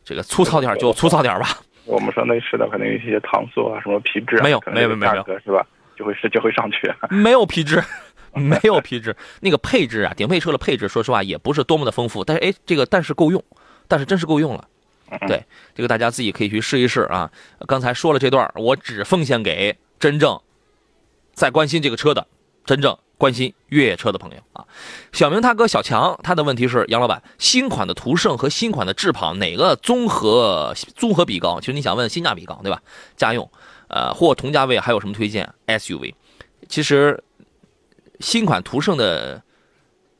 [0.06, 1.48] 这个粗糙点就粗糙点吧。
[1.84, 5.66] 我们说内饰的可能有一些搪塑啊，什么皮质啊，没有没有没有没有是吧？
[5.96, 6.92] 就会是就会上去。
[7.10, 7.82] 没有皮质，
[8.32, 9.16] 没有皮质。
[9.40, 12.22] 那个配置啊，顶配车的配置，说实话也不是多么的丰富。
[12.22, 13.42] 但是哎，这个但是够用，
[13.88, 14.68] 但是真是够用了。
[15.26, 15.44] 对，
[15.74, 17.30] 这个大家自己可以去试一试啊。
[17.66, 20.40] 刚才说了这段，我只奉献给真正
[21.32, 22.26] 在关心这个车的，
[22.64, 22.96] 真正。
[23.18, 24.64] 关心越野车的朋友啊，
[25.12, 31.58] 小明他哥小强他的问题是杨老板，新款的途胜和新款的智跑哪个综合综合比高？
[31.58, 32.82] 其实你想问性价比高对吧？
[33.16, 33.50] 家用，
[33.88, 36.14] 呃或同价位还有什么推荐 SUV？
[36.68, 37.22] 其实
[38.20, 39.42] 新款途胜的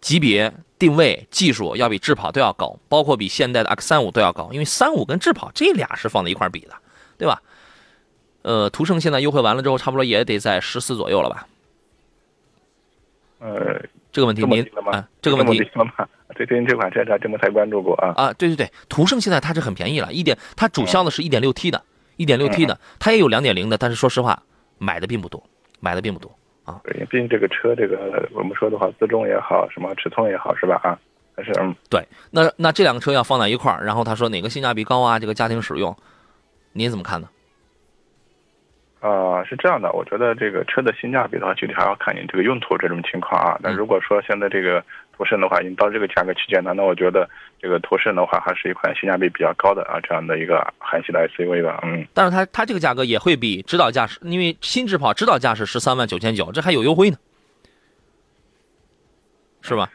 [0.01, 6.75] 级别定位技术要比智跑都要高，包括比现代的 X 三五都要高，因为三五跟智跑这俩是放在一块比的，
[7.19, 7.43] 对吧？
[8.43, 11.47] 呃，途胜现在优惠完了之后，差不多也得在十四左右了吧？
[13.39, 13.81] 呃，
[14.13, 16.09] 这个问题您啊，这个问题吗？
[16.35, 18.13] 对 对，这款车咱真没太关注过啊。
[18.17, 21.83] 啊，对对对，途胜现在它是很便宜了，一点它主销的是一点六 T 的，
[22.17, 24.43] 一点六 T 的，它也有两点零的，但是说实话，
[24.79, 25.43] 买的并不多，
[25.81, 26.31] 买的并不多
[26.65, 26.81] 啊。
[26.85, 30.81] 对，毕竟这个车，这个我们说的话，自重也好，什么尺寸也好，是吧？
[30.83, 30.99] 啊，
[31.37, 31.75] 还是嗯。
[31.91, 35.19] 对，那那这两个车要放在一块儿，然后他说哪个性价比高啊？
[35.19, 35.95] 这个家庭使用，
[36.73, 37.29] 您怎么看呢？
[39.07, 43.57] 啊，是这样的，我觉得这个车的性价比的话，具体还要看你这个用途这种情况啊。
[43.63, 44.83] 那如果说现在这个
[45.17, 47.29] 途胜的话，已经到这个价格区间了，那我觉得
[47.61, 51.79] 这个途胜的话，还是一款性价比比较高的啊，这样的一个韩系的 SUV 吧。
[51.85, 57.17] 嗯，但是它它这个价格也会比指导价是，因为新智跑指导价是十三万九千九，这还有优惠呢，
[59.63, 59.89] 是吧？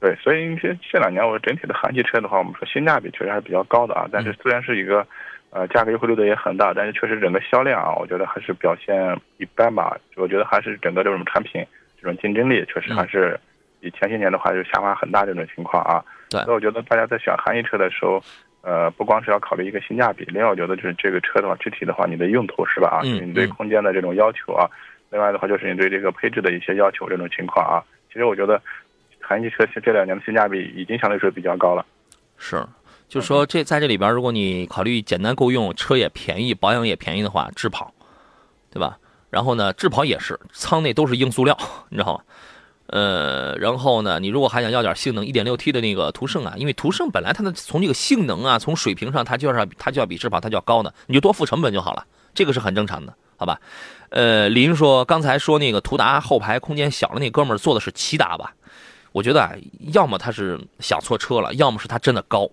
[0.00, 4.08] 对，所以这这两年我整体的韩系车的话，我们说性价比确实还是比较高的啊。
[4.10, 5.06] 但是虽然是一个。
[5.50, 9.98] 呃，价格优惠力度也很大，但是确实整个销量啊，我觉得还是表现一般吧。
[10.16, 11.64] 我觉得还是整个这种产品
[12.00, 13.38] 这种竞争力确实还是
[13.80, 16.04] 比前些年的话就下滑很大这种情况啊。
[16.28, 18.22] 对，所以我觉得大家在选韩系车的时候，
[18.60, 22.88] 呃，不光是要考虑一个性价比，另外我觉得就是这个车的话，具体的话你的用途是吧？
[22.88, 24.68] 啊，嗯你对空间的这种要求啊，
[25.10, 27.80] 另外的话就是你对这个配置的一些要求这种情况啊。
[28.12, 28.60] 其实我觉得
[29.20, 31.86] 韩系车这两年的性价比已经相对说比较高了。
[32.36, 32.62] 是，
[33.08, 37.92] 就是说这在这里边，如果你考虑简单够用，车也便宜，保养也便宜的话，智跑，
[38.70, 38.98] 对吧？
[39.30, 41.56] 然后呢，智跑也是舱内都是硬塑料，
[41.88, 42.20] 你知道吗？
[42.88, 53.60] 呃，然后呢，你如果还想要点性能，1.6T 的那个途胜啊，因为途胜本来它的从这个性能啊，从水平上它就要它就要比智跑它就要高呢，你就多付成本就好了，这个是很正常的，好吧？
[54.08, 58.54] 呃，林说刚才说那个途达后排空间小的那哥们儿坐的是骐达吧？
[59.12, 59.52] 我觉得啊，
[59.92, 62.48] 要么他是想错车了，要么是他真的高，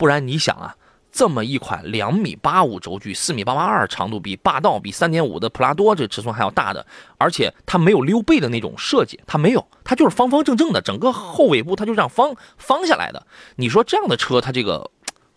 [0.00, 0.74] 不然你想啊，
[1.12, 6.86] 这么一款两米八五轴距、四米八八二长度，比霸道、比三点五的普拉多这尺寸还要大的，
[7.18, 13.26] 而且它没有溜背的那种设计，它没有，它就是方方正正的，整个后尾部它就这样方方下来的。
[13.56, 14.90] 你说这样的车，它这个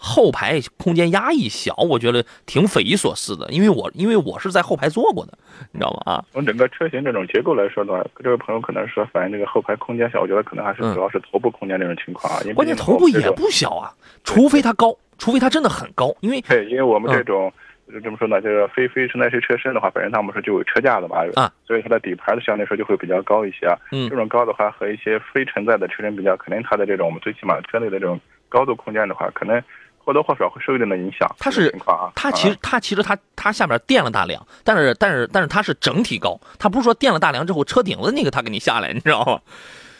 [0.05, 5.31] 后排空间压抑小，我觉得挺匪夷所思的，因为我因为我是在后排坐过的，
[5.71, 6.13] 你知道吗？
[6.13, 12.43] 啊，从整个车型这种结构来说的话，这位朋友可能说反映这个后排空间小，我觉得可能还是主要是头部空间这种情况啊。
[12.53, 13.93] 关键头部也不小啊，
[14.25, 17.53] 除非它高，除非它真的很高，因为对，因为我们嗯这种、
[17.87, 23.77] 就这么说呢，就是非非承载式车身的话，本身它我们说就有车架的嘛，啊，所以它的底盘相对来说就会比较高一些啊。
[23.93, 29.63] 嗯这种高的话和一些非承载的车身比较，可能它的这种我们最起码车内的这种高度空间的话，可能
[30.03, 31.29] 或多或少会受一定的影响。
[31.39, 39.39] 它是这种情况啊，它其实它其实它它下面垫了大梁，但是但是但是它是整体高，它不是说垫了大梁之后车顶子那个它给你下来，你知道吗？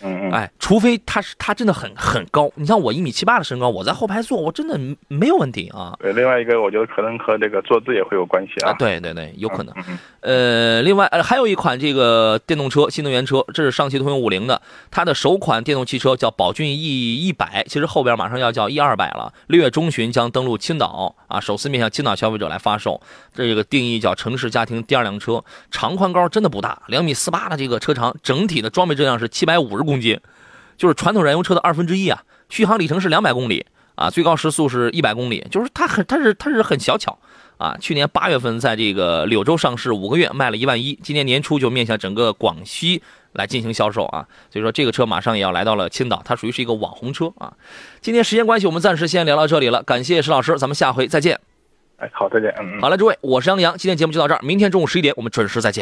[0.04, 5.96] 嗯嗯，哎，除非他是他真的很很高，你像我一米七八的身高，我在后排坐，我真的没有问题啊。
[6.00, 8.72] 对，另外一个我觉得可能和这个坐姿也会有关系啊。
[8.72, 9.74] 啊，对对对，有可能。
[9.78, 23.02] 嗯嗯呃，另外呃还有一款这个电动车，新能源车，这是上汽通用五菱的，它的首款电动汽车叫宝骏 E 一百，其实后边马上要叫 E 二百了，六月中旬将登陆青岛啊，首次面向青岛消费者来发售。
[23.34, 30.20] 这个定义叫城市家庭第二辆车，长宽高真的不大，两米四八的这个车长，整体的装备质量是七百五十公斤，
[30.78, 33.66] 就是传统燃油车的二分之一啊，续航里程是两百公里
[33.96, 37.18] 啊，最高时速是一百公里，就是它很它是它是很小巧。
[37.60, 44.28] 啊，去年八月份在这个柳州上市，五个月卖了一万一，今年年初就面向整个广西来进行销售啊。
[44.52, 47.54] 所以说这个车马上也要来到了青岛，它属于是一个网红车啊。
[48.02, 51.40] 今天时间关系，我们暂时先聊到这里了，感谢石老师，咱们下回再见。
[51.98, 52.50] 哎，好，再见。
[52.60, 52.82] 嗯嗯。
[52.82, 55.82] 好了，诸位，我是杨洋，今天节目就到这儿，明天中午十一点我们准时再见。